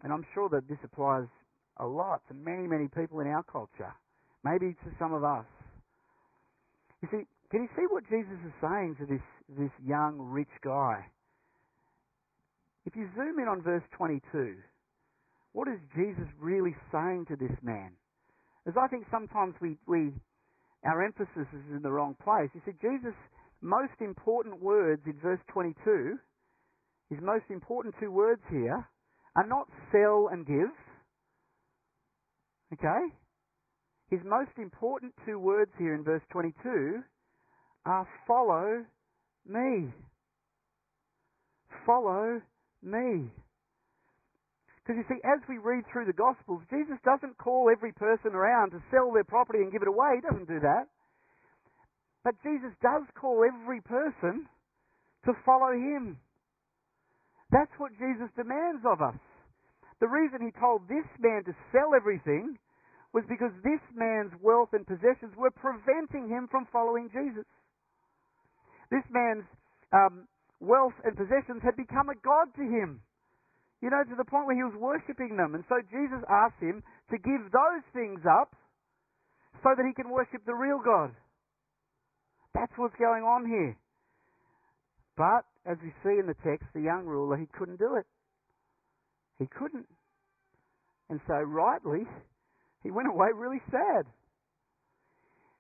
And 0.04 0.14
I'm 0.14 0.26
sure 0.36 0.48
that 0.50 0.70
this 0.70 0.78
applies 0.84 1.26
a 1.80 1.86
lot 1.86 2.22
to 2.28 2.34
many, 2.34 2.68
many 2.68 2.88
people 2.88 3.20
in 3.20 3.28
our 3.28 3.44
culture. 3.44 3.94
Maybe 4.44 4.74
to 4.74 4.90
some 5.00 5.14
of 5.14 5.24
us. 5.24 5.46
You 7.02 7.10
see, 7.12 7.24
can 7.52 7.64
you 7.64 7.70
see 7.76 7.86
what 7.90 8.04
Jesus 8.10 8.38
is 8.46 8.54
saying 8.62 8.98
to 9.00 9.06
this, 9.06 9.22
this 9.58 9.72
young, 9.86 10.18
rich 10.20 10.52
guy? 10.64 11.06
If 12.86 12.96
you 12.96 13.08
zoom 13.16 13.40
in 13.40 13.48
on 13.48 13.62
verse 13.62 13.84
22, 13.98 14.56
what 15.54 15.68
is 15.68 15.80
Jesus 15.96 16.28
really 16.40 16.76
saying 16.92 17.26
to 17.30 17.36
this 17.36 17.56
man? 17.62 17.92
As 18.68 18.74
I 18.80 18.88
think 18.88 19.06
sometimes 19.12 19.56
we, 19.62 19.78
we 19.88 20.12
our 20.86 21.04
emphasis 21.04 21.48
is 21.52 21.76
in 21.76 21.82
the 21.82 21.92
wrong 21.92 22.16
place. 22.24 22.50
You 22.54 22.62
see, 22.66 22.74
Jesus' 22.82 23.16
most 23.62 24.00
important 24.00 24.62
words 24.62 25.02
in 25.06 25.14
verse 25.22 25.40
22, 25.52 26.18
his 27.10 27.20
most 27.22 27.46
important 27.50 27.96
two 28.00 28.12
words 28.12 28.42
here, 28.50 28.88
are 29.36 29.48
not 29.48 29.68
sell 29.92 30.30
and 30.32 30.46
give. 30.46 30.72
Okay? 32.74 33.14
His 34.10 34.20
most 34.24 34.52
important 34.58 35.14
two 35.26 35.40
words 35.40 35.72
here 35.78 35.94
in 35.94 36.04
verse 36.04 36.24
22 36.32 37.04
are 37.86 38.08
follow 38.26 38.86
me. 39.48 39.92
Follow 41.86 42.42
me. 42.84 43.32
Because 44.84 45.04
you 45.04 45.06
see, 45.12 45.20
as 45.28 45.44
we 45.50 45.58
read 45.58 45.84
through 45.92 46.06
the 46.06 46.16
Gospels, 46.16 46.64
Jesus 46.70 46.96
doesn't 47.04 47.38
call 47.38 47.68
every 47.70 47.92
person 47.92 48.32
around 48.32 48.72
to 48.72 48.80
sell 48.92 49.12
their 49.12 49.28
property 49.28 49.60
and 49.60 49.72
give 49.72 49.82
it 49.82 49.88
away. 49.88 50.16
He 50.16 50.22
doesn't 50.22 50.48
do 50.48 50.60
that. 50.62 50.88
But 52.24 52.36
Jesus 52.44 52.72
does 52.82 53.04
call 53.20 53.44
every 53.44 53.82
person 53.82 54.48
to 55.26 55.34
follow 55.46 55.72
him. 55.72 56.18
That's 57.52 57.72
what 57.78 57.92
Jesus 58.00 58.32
demands 58.36 58.84
of 58.88 59.02
us. 59.02 59.20
The 60.00 60.08
reason 60.08 60.46
he 60.46 60.54
told 60.60 60.86
this 60.88 61.08
man 61.20 61.44
to 61.46 61.54
sell 61.74 61.96
everything 61.96 62.58
was 63.14 63.24
because 63.26 63.52
this 63.64 63.82
man's 63.96 64.32
wealth 64.42 64.70
and 64.74 64.86
possessions 64.86 65.34
were 65.36 65.52
preventing 65.52 66.30
him 66.30 66.48
from 66.52 66.68
following 66.72 67.10
Jesus. 67.10 67.48
This 68.92 69.04
man's 69.10 69.48
um, 69.92 70.28
wealth 70.60 70.94
and 71.04 71.18
possessions 71.18 71.64
had 71.64 71.76
become 71.76 72.10
a 72.10 72.18
god 72.22 72.54
to 72.56 72.64
him. 72.64 73.02
You 73.82 73.90
know, 73.90 74.02
to 74.04 74.16
the 74.18 74.26
point 74.26 74.46
where 74.46 74.58
he 74.58 74.66
was 74.66 74.74
worshipping 74.78 75.38
them. 75.38 75.54
And 75.54 75.64
so 75.70 75.78
Jesus 75.90 76.22
asked 76.30 76.62
him 76.62 76.82
to 77.10 77.18
give 77.18 77.50
those 77.54 77.86
things 77.94 78.22
up 78.26 78.54
so 79.62 79.74
that 79.78 79.86
he 79.86 79.94
can 79.94 80.10
worship 80.10 80.46
the 80.46 80.58
real 80.58 80.82
God. 80.84 81.14
That's 82.54 82.74
what's 82.78 82.98
going 82.98 83.22
on 83.22 83.46
here. 83.46 83.78
But, 85.16 85.46
as 85.66 85.78
we 85.82 85.94
see 86.02 86.18
in 86.18 86.26
the 86.26 86.38
text, 86.46 86.66
the 86.74 86.82
young 86.82 87.06
ruler, 87.06 87.38
he 87.38 87.46
couldn't 87.58 87.78
do 87.78 87.98
it. 87.98 88.06
He 89.40 89.46
couldn't. 89.48 89.88
And 91.10 91.20
so, 91.28 91.36
rightly, 91.36 92.04
he 92.84 92.92
went 92.92 93.08
away 93.08 93.28
really 93.36 93.62
sad. 93.72 94.06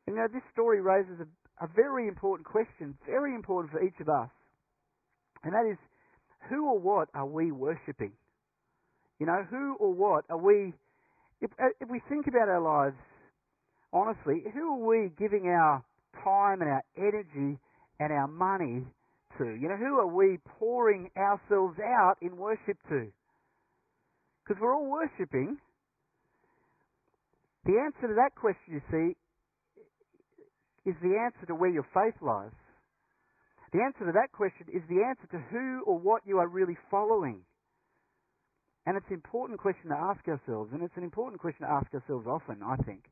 And 0.07 0.15
know, 0.15 0.27
this 0.31 0.43
story 0.51 0.81
raises 0.81 1.19
a, 1.19 1.65
a 1.65 1.67
very 1.75 2.07
important 2.07 2.47
question, 2.47 2.97
very 3.05 3.35
important 3.35 3.71
for 3.71 3.81
each 3.83 3.99
of 3.99 4.09
us. 4.09 4.29
And 5.43 5.53
that 5.53 5.65
is, 5.69 5.77
who 6.49 6.65
or 6.65 6.79
what 6.79 7.09
are 7.13 7.25
we 7.25 7.51
worshipping? 7.51 8.11
You 9.19 9.25
know, 9.25 9.45
who 9.49 9.75
or 9.79 9.93
what 9.93 10.25
are 10.29 10.37
we, 10.37 10.73
if, 11.41 11.51
uh, 11.59 11.69
if 11.79 11.89
we 11.89 12.01
think 12.09 12.27
about 12.27 12.49
our 12.49 12.61
lives 12.61 12.97
honestly, 13.93 14.43
who 14.53 14.73
are 14.73 14.87
we 14.87 15.11
giving 15.17 15.47
our 15.47 15.83
time 16.23 16.61
and 16.61 16.69
our 16.69 16.83
energy 16.97 17.59
and 17.99 18.11
our 18.11 18.27
money 18.27 18.83
to? 19.37 19.45
You 19.45 19.69
know, 19.69 19.77
who 19.77 19.99
are 19.99 20.13
we 20.13 20.37
pouring 20.59 21.09
ourselves 21.17 21.77
out 21.79 22.15
in 22.21 22.37
worship 22.37 22.77
to? 22.89 23.07
Because 24.47 24.61
we're 24.61 24.73
all 24.73 24.89
worshipping. 24.89 25.57
The 27.65 27.75
answer 27.83 28.07
to 28.07 28.15
that 28.15 28.31
question, 28.39 28.79
you 28.79 28.81
see, 28.87 29.11
is 30.89 30.95
the 31.03 31.19
answer 31.19 31.45
to 31.47 31.55
where 31.55 31.69
your 31.69 31.85
faith 31.93 32.15
lies. 32.21 32.55
The 33.73 33.83
answer 33.83 34.05
to 34.05 34.13
that 34.15 34.31
question 34.31 34.67
is 34.71 34.81
the 34.87 35.03
answer 35.03 35.27
to 35.35 35.39
who 35.51 35.83
or 35.85 35.99
what 35.99 36.21
you 36.25 36.39
are 36.39 36.47
really 36.47 36.77
following. 36.89 37.43
And 38.85 38.95
it's 38.95 39.05
an 39.09 39.15
important 39.15 39.59
question 39.59 39.89
to 39.89 39.99
ask 39.99 40.23
ourselves, 40.29 40.71
and 40.71 40.81
it's 40.81 40.95
an 40.95 41.03
important 41.03 41.41
question 41.41 41.67
to 41.67 41.71
ask 41.73 41.93
ourselves 41.93 42.25
often, 42.25 42.63
I 42.63 42.77
think. 42.87 43.03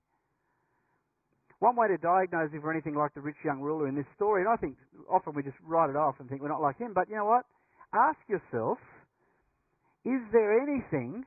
One 1.59 1.75
way 1.75 1.89
to 1.89 1.97
diagnose 1.97 2.51
if 2.53 2.63
we're 2.63 2.71
anything 2.71 2.95
like 2.95 3.13
the 3.13 3.19
rich 3.19 3.35
young 3.43 3.59
ruler 3.59 3.89
in 3.89 3.95
this 3.95 4.07
story, 4.15 4.41
and 4.41 4.49
I 4.49 4.55
think 4.55 4.77
often 5.11 5.35
we 5.35 5.43
just 5.43 5.59
write 5.61 5.89
it 5.89 5.97
off 5.97 6.15
and 6.19 6.29
think 6.29 6.41
we're 6.41 6.47
not 6.47 6.61
like 6.61 6.77
him, 6.79 6.93
but 6.95 7.09
you 7.09 7.17
know 7.17 7.25
what? 7.25 7.43
Ask 7.91 8.19
yourself, 8.29 8.77
is 10.05 10.21
there 10.31 10.61
anything 10.61 11.25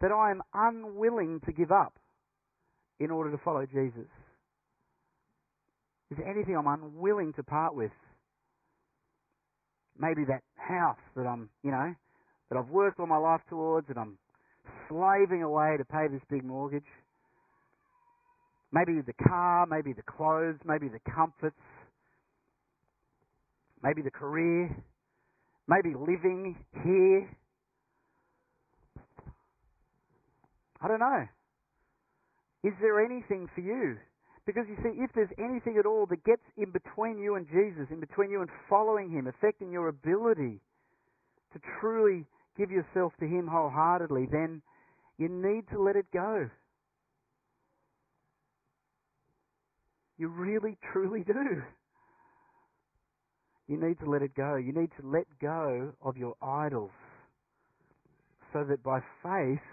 that 0.00 0.10
I 0.10 0.30
am 0.30 0.42
unwilling 0.52 1.40
to 1.46 1.52
give 1.52 1.70
up 1.70 1.94
in 2.98 3.10
order 3.10 3.30
to 3.30 3.38
follow 3.44 3.64
Jesus? 3.66 4.10
Is 6.10 6.18
there 6.18 6.28
anything 6.28 6.56
I'm 6.56 6.66
unwilling 6.66 7.32
to 7.34 7.42
part 7.42 7.74
with 7.74 7.92
maybe 9.98 10.24
that 10.26 10.42
house 10.56 10.98
that 11.16 11.26
I'm, 11.26 11.48
you 11.62 11.70
know, 11.70 11.94
that 12.50 12.58
I've 12.58 12.68
worked 12.68 13.00
all 13.00 13.06
my 13.06 13.16
life 13.16 13.40
towards 13.48 13.88
and 13.88 13.98
I'm 13.98 14.18
slaving 14.88 15.42
away 15.42 15.76
to 15.78 15.84
pay 15.84 16.08
this 16.10 16.20
big 16.30 16.44
mortgage. 16.44 16.84
Maybe 18.72 19.00
the 19.06 19.12
car, 19.28 19.66
maybe 19.66 19.92
the 19.92 20.02
clothes, 20.02 20.58
maybe 20.64 20.88
the 20.88 20.98
comforts, 21.10 21.56
maybe 23.82 24.02
the 24.02 24.10
career, 24.10 24.76
maybe 25.68 25.94
living 25.94 26.56
here. 26.82 27.28
I 30.84 30.88
don't 30.88 31.00
know. 31.00 31.24
Is 32.64 32.74
there 32.80 33.04
anything 33.04 33.48
for 33.54 33.60
you 33.62 33.96
because 34.46 34.64
you 34.68 34.76
see, 34.82 35.02
if 35.02 35.10
there's 35.14 35.32
anything 35.38 35.78
at 35.78 35.86
all 35.86 36.06
that 36.06 36.24
gets 36.24 36.42
in 36.58 36.70
between 36.70 37.18
you 37.18 37.36
and 37.36 37.46
Jesus, 37.46 37.86
in 37.90 38.00
between 38.00 38.30
you 38.30 38.42
and 38.42 38.50
following 38.68 39.10
Him, 39.10 39.26
affecting 39.26 39.72
your 39.72 39.88
ability 39.88 40.60
to 41.54 41.60
truly 41.80 42.26
give 42.58 42.70
yourself 42.70 43.12
to 43.20 43.26
Him 43.26 43.48
wholeheartedly, 43.50 44.28
then 44.30 44.60
you 45.16 45.28
need 45.28 45.64
to 45.72 45.80
let 45.80 45.96
it 45.96 46.06
go. 46.12 46.50
You 50.18 50.28
really, 50.28 50.76
truly 50.92 51.24
do. 51.24 51.62
You 53.66 53.80
need 53.80 53.98
to 54.00 54.10
let 54.10 54.22
it 54.22 54.34
go. 54.34 54.56
You 54.56 54.72
need 54.72 54.90
to 55.00 55.08
let 55.08 55.26
go 55.40 55.92
of 56.02 56.18
your 56.18 56.34
idols. 56.42 56.90
so 58.52 58.64
that 58.64 58.82
by 58.82 59.00
faith, 59.22 59.64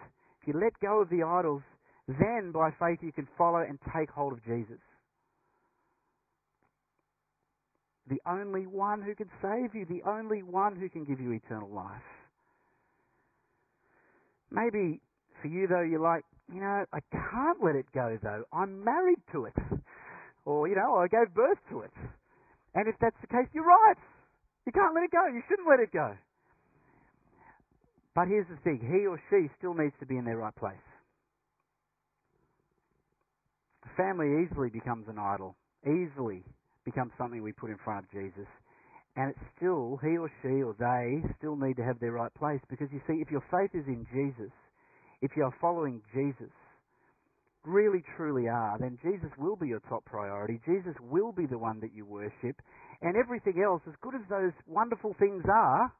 if 0.42 0.48
you 0.48 0.60
let 0.60 0.74
go 0.82 1.02
of 1.02 1.10
the 1.10 1.24
idols, 1.24 1.62
then 2.08 2.52
by 2.52 2.70
faith 2.80 3.00
you 3.02 3.12
can 3.12 3.28
follow 3.38 3.60
and 3.60 3.78
take 3.96 4.10
hold 4.10 4.34
of 4.34 4.44
Jesus. 4.44 4.80
The 8.10 8.20
only 8.28 8.66
one 8.66 9.02
who 9.02 9.14
can 9.16 9.30
save 9.42 9.76
you, 9.76 9.86
the 9.86 10.02
only 10.10 10.42
one 10.44 10.76
who 10.76 10.90
can 10.90 11.06
give 11.06 11.20
you 11.20 11.32
eternal 11.32 11.70
life. 11.70 12.02
Maybe 14.50 15.00
for 15.42 15.48
you 15.48 15.68
though, 15.68 15.84
you're 15.84 16.02
like, 16.02 16.24
you 16.52 16.60
know, 16.60 16.84
I 16.92 17.00
can't 17.12 17.64
let 17.64 17.76
it 17.76 17.86
go 17.94 18.18
though. 18.22 18.44
I'm 18.52 18.84
married 18.84 19.22
to 19.34 19.46
it. 19.46 19.54
Or, 20.44 20.68
you 20.68 20.74
know, 20.74 20.96
I 20.96 21.06
gave 21.06 21.34
birth 21.36 21.60
to 21.70 21.82
it. 21.82 21.94
And 22.74 22.88
if 22.88 22.96
that's 23.00 23.16
the 23.22 23.28
case, 23.28 23.46
you're 23.54 23.64
right. 23.64 23.98
You 24.66 24.72
can't 24.72 24.96
let 24.96 25.04
it 25.04 25.12
go. 25.12 25.22
You 25.28 25.42
shouldn't 25.48 25.70
let 25.70 25.80
it 25.80 25.94
go. 25.94 26.18
But 28.14 28.28
here's 28.28 28.48
the 28.48 28.60
thing 28.64 28.80
he 28.82 29.08
or 29.08 29.22
she 29.30 29.48
still 29.58 29.74
needs 29.74 29.96
to 30.00 30.06
be 30.06 30.18
in 30.18 30.26
their 30.26 30.38
right 30.38 30.56
place. 30.56 30.76
The 33.84 33.90
Family 33.96 34.46
easily 34.46 34.70
becomes 34.70 35.08
an 35.08 35.18
idol, 35.18 35.56
easily 35.86 36.44
becomes 36.86 37.12
something 37.18 37.42
we 37.42 37.52
put 37.52 37.70
in 37.70 37.78
front 37.84 38.06
of 38.06 38.12
Jesus. 38.12 38.48
And 39.16 39.32
it's 39.32 39.46
still, 39.58 40.00
he 40.02 40.18
or 40.18 40.32
she 40.42 40.64
or 40.64 40.76
they 40.80 41.20
still 41.38 41.56
need 41.56 41.76
to 41.76 41.84
have 41.84 42.00
their 42.00 42.14
right 42.14 42.34
place. 42.36 42.62
Because 42.70 42.88
you 42.92 43.02
see, 43.08 43.20
if 43.20 43.30
your 43.30 43.44
faith 43.52 43.72
is 43.74 43.88
in 43.88 44.08
Jesus, 44.12 44.52
if 45.22 45.32
you 45.36 45.44
are 45.44 45.56
following 45.60 46.02
Jesus, 46.14 46.52
really 47.66 48.04
truly 48.16 48.48
are, 48.48 48.78
then 48.80 48.98
Jesus 49.04 49.30
will 49.38 49.56
be 49.56 49.68
your 49.68 49.82
top 49.90 50.06
priority. 50.06 50.60
Jesus 50.66 50.96
will 51.02 51.32
be 51.32 51.46
the 51.46 51.58
one 51.58 51.80
that 51.82 51.94
you 51.94 52.06
worship. 52.06 52.56
And 53.02 53.16
everything 53.18 53.62
else, 53.64 53.82
as 53.88 53.94
good 54.02 54.16
as 54.16 54.22
those 54.30 54.54
wonderful 54.66 55.16
things 55.20 55.44
are, 55.52 55.92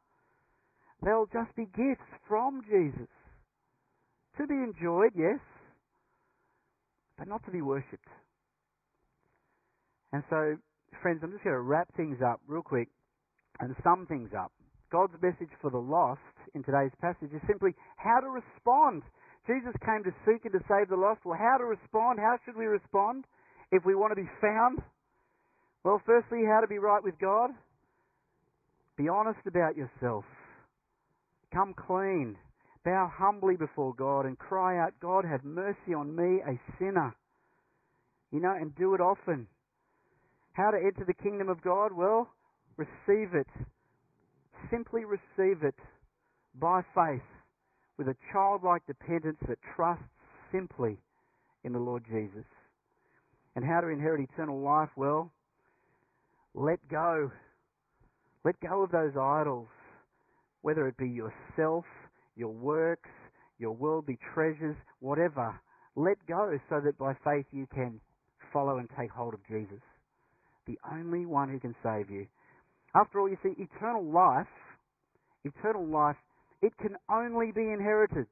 they'll 1.04 1.30
just 1.32 1.56
be 1.56 1.66
gifts 1.66 2.08
from 2.28 2.62
Jesus. 2.70 3.10
To 4.38 4.48
be 4.48 4.56
enjoyed, 4.56 5.12
yes, 5.16 5.40
but 7.18 7.28
not 7.28 7.44
to 7.46 7.52
be 7.52 7.62
worshipped. 7.62 8.08
And 10.14 10.24
so, 10.30 10.58
friends, 11.02 11.20
I'm 11.24 11.32
just 11.32 11.44
going 11.44 11.56
to 11.56 11.62
wrap 11.62 11.88
things 11.96 12.18
up 12.26 12.40
real 12.48 12.64
quick 12.64 12.90
and 13.60 13.76
sum 13.84 14.06
things 14.08 14.32
up. 14.38 14.52
God's 14.92 15.14
message 15.22 15.52
for 15.62 15.72
the 15.72 15.80
lost 15.80 16.20
in 16.54 16.64
today's 16.64 16.92
passage 17.00 17.32
is 17.34 17.42
simply 17.48 17.72
how 17.98 18.20
to 18.20 18.28
respond 18.28 19.04
Jesus 19.48 19.74
came 19.84 20.04
to 20.04 20.14
seek 20.26 20.46
and 20.46 20.54
to 20.54 20.62
save 20.70 20.90
the 20.90 20.96
lost. 20.96 21.22
Well, 21.26 21.38
how 21.38 21.58
to 21.58 21.66
respond? 21.66 22.20
How 22.20 22.38
should 22.46 22.56
we 22.56 22.66
respond 22.66 23.26
if 23.72 23.84
we 23.86 23.96
want 23.96 24.12
to 24.12 24.22
be 24.22 24.30
found? 24.40 24.80
Well, 25.84 26.02
firstly, 26.06 26.46
how 26.46 26.62
to 26.62 26.68
be 26.68 26.78
right 26.78 27.04
with 27.04 27.18
God? 27.20 27.50
Be 28.98 29.10
honest 29.10 29.40
about 29.48 29.76
yourself. 29.76 30.26
Come 31.54 31.74
clean. 31.74 32.38
Bow 32.84 33.12
humbly 33.14 33.56
before 33.58 33.94
God 33.94 34.26
and 34.26 34.38
cry 34.38 34.80
out, 34.80 34.94
God, 35.02 35.26
have 35.26 35.44
mercy 35.44 35.94
on 35.96 36.16
me, 36.16 36.42
a 36.48 36.60
sinner. 36.80 37.16
You 38.32 38.40
know, 38.40 38.56
and 38.60 38.76
do 38.76 38.96
it 38.96 39.02
often. 39.02 39.48
How 40.54 40.72
to 40.72 40.78
enter 40.78 41.06
the 41.06 41.14
kingdom 41.14 41.50
of 41.50 41.62
God? 41.62 41.92
Well, 41.94 42.30
receive 42.78 43.36
it. 43.36 43.48
Simply 44.70 45.04
receive 45.06 45.64
it 45.64 45.76
by 46.60 46.82
faith 46.96 47.22
with 47.98 48.08
a 48.08 48.16
childlike 48.32 48.86
dependence 48.88 49.38
that 49.48 49.58
trusts 49.76 50.04
simply 50.52 50.98
in 51.64 51.74
the 51.74 51.80
Lord 51.80 52.04
Jesus. 52.10 52.46
And 53.56 53.66
how 53.66 53.82
to 53.82 53.88
inherit 53.88 54.22
eternal 54.22 54.60
life? 54.60 54.90
Well, 54.96 55.32
let 56.54 56.80
go. 56.90 57.32
Let 58.44 58.60
go 58.60 58.82
of 58.82 58.92
those 58.92 59.14
idols, 59.20 59.68
whether 60.62 60.88
it 60.88 60.98
be 60.98 61.10
yourself, 61.10 61.86
your 62.36 62.54
works, 62.54 63.10
your 63.58 63.72
worldly 63.72 64.18
treasures, 64.34 64.76
whatever. 65.00 65.60
Let 65.96 66.18
go 66.28 66.58
so 66.70 66.82
that 66.84 66.98
by 66.98 67.14
faith 67.24 67.46
you 67.52 67.68
can 67.74 68.00
follow 68.54 68.78
and 68.78 68.90
take 69.00 69.12
hold 69.12 69.34
of 69.34 69.40
Jesus, 69.48 69.82
the 70.68 70.78
only 70.92 71.26
one 71.26 71.50
who 71.50 71.60
can 71.60 71.76
save 71.84 72.10
you. 72.10 72.28
After 72.96 73.20
all, 73.20 73.30
you 73.30 73.38
see, 73.44 73.56
eternal 73.58 74.04
life, 74.04 74.48
eternal 75.44 75.86
life 75.86 76.18
it 76.62 76.78
can 76.78 76.96
only 77.10 77.52
be 77.52 77.62
inherited. 77.62 78.28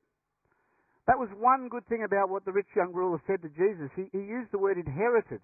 That 1.07 1.17
was 1.17 1.29
one 1.39 1.69
good 1.69 1.87
thing 1.87 2.03
about 2.05 2.29
what 2.29 2.45
the 2.45 2.51
rich 2.51 2.69
young 2.75 2.93
ruler 2.93 3.19
said 3.25 3.41
to 3.41 3.49
Jesus. 3.49 3.89
He, 3.95 4.05
he 4.11 4.19
used 4.19 4.51
the 4.51 4.59
word 4.59 4.77
inherited. 4.77 5.41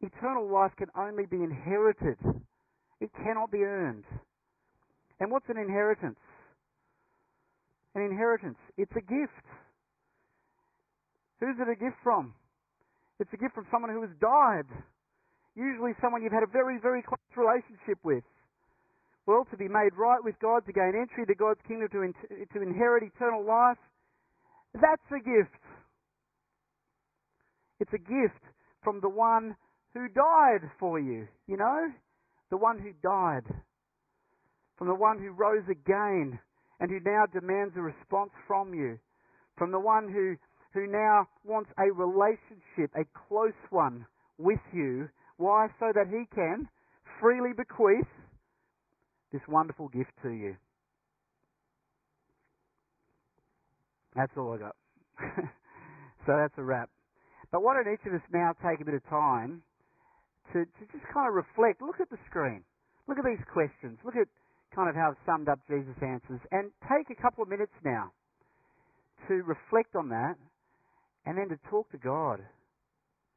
Eternal 0.00 0.50
life 0.50 0.70
can 0.78 0.86
only 0.96 1.26
be 1.26 1.42
inherited. 1.42 2.16
It 3.00 3.10
cannot 3.24 3.50
be 3.50 3.64
earned. 3.64 4.04
And 5.20 5.30
what's 5.30 5.48
an 5.48 5.58
inheritance? 5.58 6.18
An 7.94 8.02
inheritance. 8.02 8.58
It's 8.76 8.92
a 8.92 9.04
gift. 9.04 9.46
Who's 11.40 11.56
it 11.60 11.68
a 11.68 11.76
gift 11.76 11.96
from? 12.02 12.34
It's 13.18 13.30
a 13.32 13.36
gift 13.36 13.54
from 13.54 13.66
someone 13.70 13.92
who 13.92 14.00
has 14.00 14.10
died. 14.20 14.68
Usually 15.54 15.92
someone 16.00 16.22
you've 16.22 16.32
had 16.32 16.42
a 16.42 16.50
very, 16.50 16.78
very 16.80 17.02
close 17.02 17.20
relationship 17.36 17.98
with. 18.02 18.24
Well, 19.26 19.46
to 19.50 19.56
be 19.56 19.68
made 19.68 19.92
right 19.96 20.22
with 20.24 20.38
God, 20.40 20.64
to 20.66 20.72
gain 20.72 20.92
entry 20.96 21.26
to 21.26 21.34
God's 21.34 21.60
kingdom, 21.68 21.88
to, 21.92 22.02
in, 22.02 22.14
to 22.52 22.62
inherit 22.62 23.04
eternal 23.04 23.44
life, 23.44 23.78
that's 24.74 25.04
a 25.12 25.20
gift. 25.20 25.60
It's 27.78 27.92
a 27.92 27.98
gift 27.98 28.40
from 28.82 29.00
the 29.00 29.08
one 29.08 29.56
who 29.92 30.08
died 30.08 30.70
for 30.78 30.98
you, 30.98 31.28
you 31.46 31.56
know? 31.56 31.92
The 32.50 32.56
one 32.56 32.78
who 32.78 32.92
died. 33.02 33.44
From 34.80 34.88
the 34.88 34.94
one 34.94 35.18
who 35.18 35.28
rose 35.32 35.68
again 35.68 36.40
and 36.80 36.90
who 36.90 37.00
now 37.04 37.26
demands 37.26 37.74
a 37.76 37.82
response 37.82 38.30
from 38.48 38.72
you. 38.72 38.98
From 39.58 39.72
the 39.72 39.78
one 39.78 40.08
who, 40.08 40.36
who 40.72 40.90
now 40.90 41.28
wants 41.44 41.68
a 41.76 41.92
relationship, 41.92 42.88
a 42.96 43.04
close 43.28 43.52
one 43.68 44.06
with 44.38 44.64
you. 44.72 45.10
Why? 45.36 45.66
So 45.78 45.92
that 45.94 46.06
he 46.08 46.24
can 46.34 46.66
freely 47.20 47.50
bequeath 47.54 48.08
this 49.32 49.42
wonderful 49.46 49.88
gift 49.88 50.12
to 50.22 50.30
you. 50.30 50.56
That's 54.16 54.32
all 54.38 54.54
I 54.54 54.56
got. 54.56 54.76
so 56.24 56.40
that's 56.40 56.56
a 56.56 56.64
wrap. 56.64 56.88
But 57.52 57.62
why 57.62 57.74
don't 57.74 57.92
each 57.92 58.06
of 58.06 58.14
us 58.14 58.24
now 58.32 58.54
take 58.64 58.80
a 58.80 58.84
bit 58.86 58.94
of 58.94 59.04
time 59.10 59.62
to, 60.54 60.64
to 60.64 60.82
just 60.90 61.04
kind 61.12 61.28
of 61.28 61.34
reflect. 61.34 61.82
Look 61.82 62.00
at 62.00 62.08
the 62.08 62.18
screen. 62.30 62.64
Look 63.06 63.18
at 63.18 63.26
these 63.26 63.44
questions. 63.52 63.98
Look 64.06 64.16
at 64.16 64.26
kind 64.74 64.88
of 64.88 64.94
how 64.94 65.10
I've 65.10 65.22
summed 65.26 65.48
up 65.48 65.58
Jesus' 65.68 65.96
answers. 66.02 66.40
And 66.52 66.70
take 66.88 67.10
a 67.10 67.20
couple 67.20 67.42
of 67.42 67.48
minutes 67.48 67.74
now 67.84 68.12
to 69.28 69.34
reflect 69.42 69.96
on 69.96 70.08
that 70.10 70.36
and 71.26 71.36
then 71.36 71.48
to 71.48 71.58
talk 71.70 71.90
to 71.92 71.98
God 71.98 72.40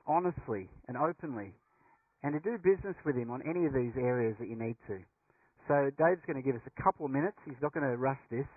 honestly 0.08 0.70
and 0.88 0.98
openly 0.98 1.54
and 2.24 2.34
to 2.34 2.40
do 2.40 2.58
business 2.64 2.96
with 3.06 3.16
Him 3.16 3.32
on 3.32 3.42
any 3.44 3.66
of 3.66 3.74
these 3.74 3.94
areas 3.98 4.36
that 4.40 4.48
you 4.48 4.56
need 4.56 4.78
to. 4.88 5.00
So 5.68 5.92
Dave's 5.98 6.24
going 6.28 6.40
to 6.40 6.46
give 6.46 6.56
us 6.56 6.66
a 6.68 6.82
couple 6.82 7.06
of 7.06 7.12
minutes. 7.12 7.38
He's 7.46 7.60
not 7.62 7.74
going 7.74 7.88
to 7.88 7.98
rush 7.98 8.20
this. 8.32 8.48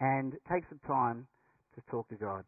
And 0.00 0.34
take 0.50 0.62
some 0.68 0.78
time 0.86 1.26
to 1.74 1.82
talk 1.90 2.08
to 2.10 2.14
God. 2.14 2.44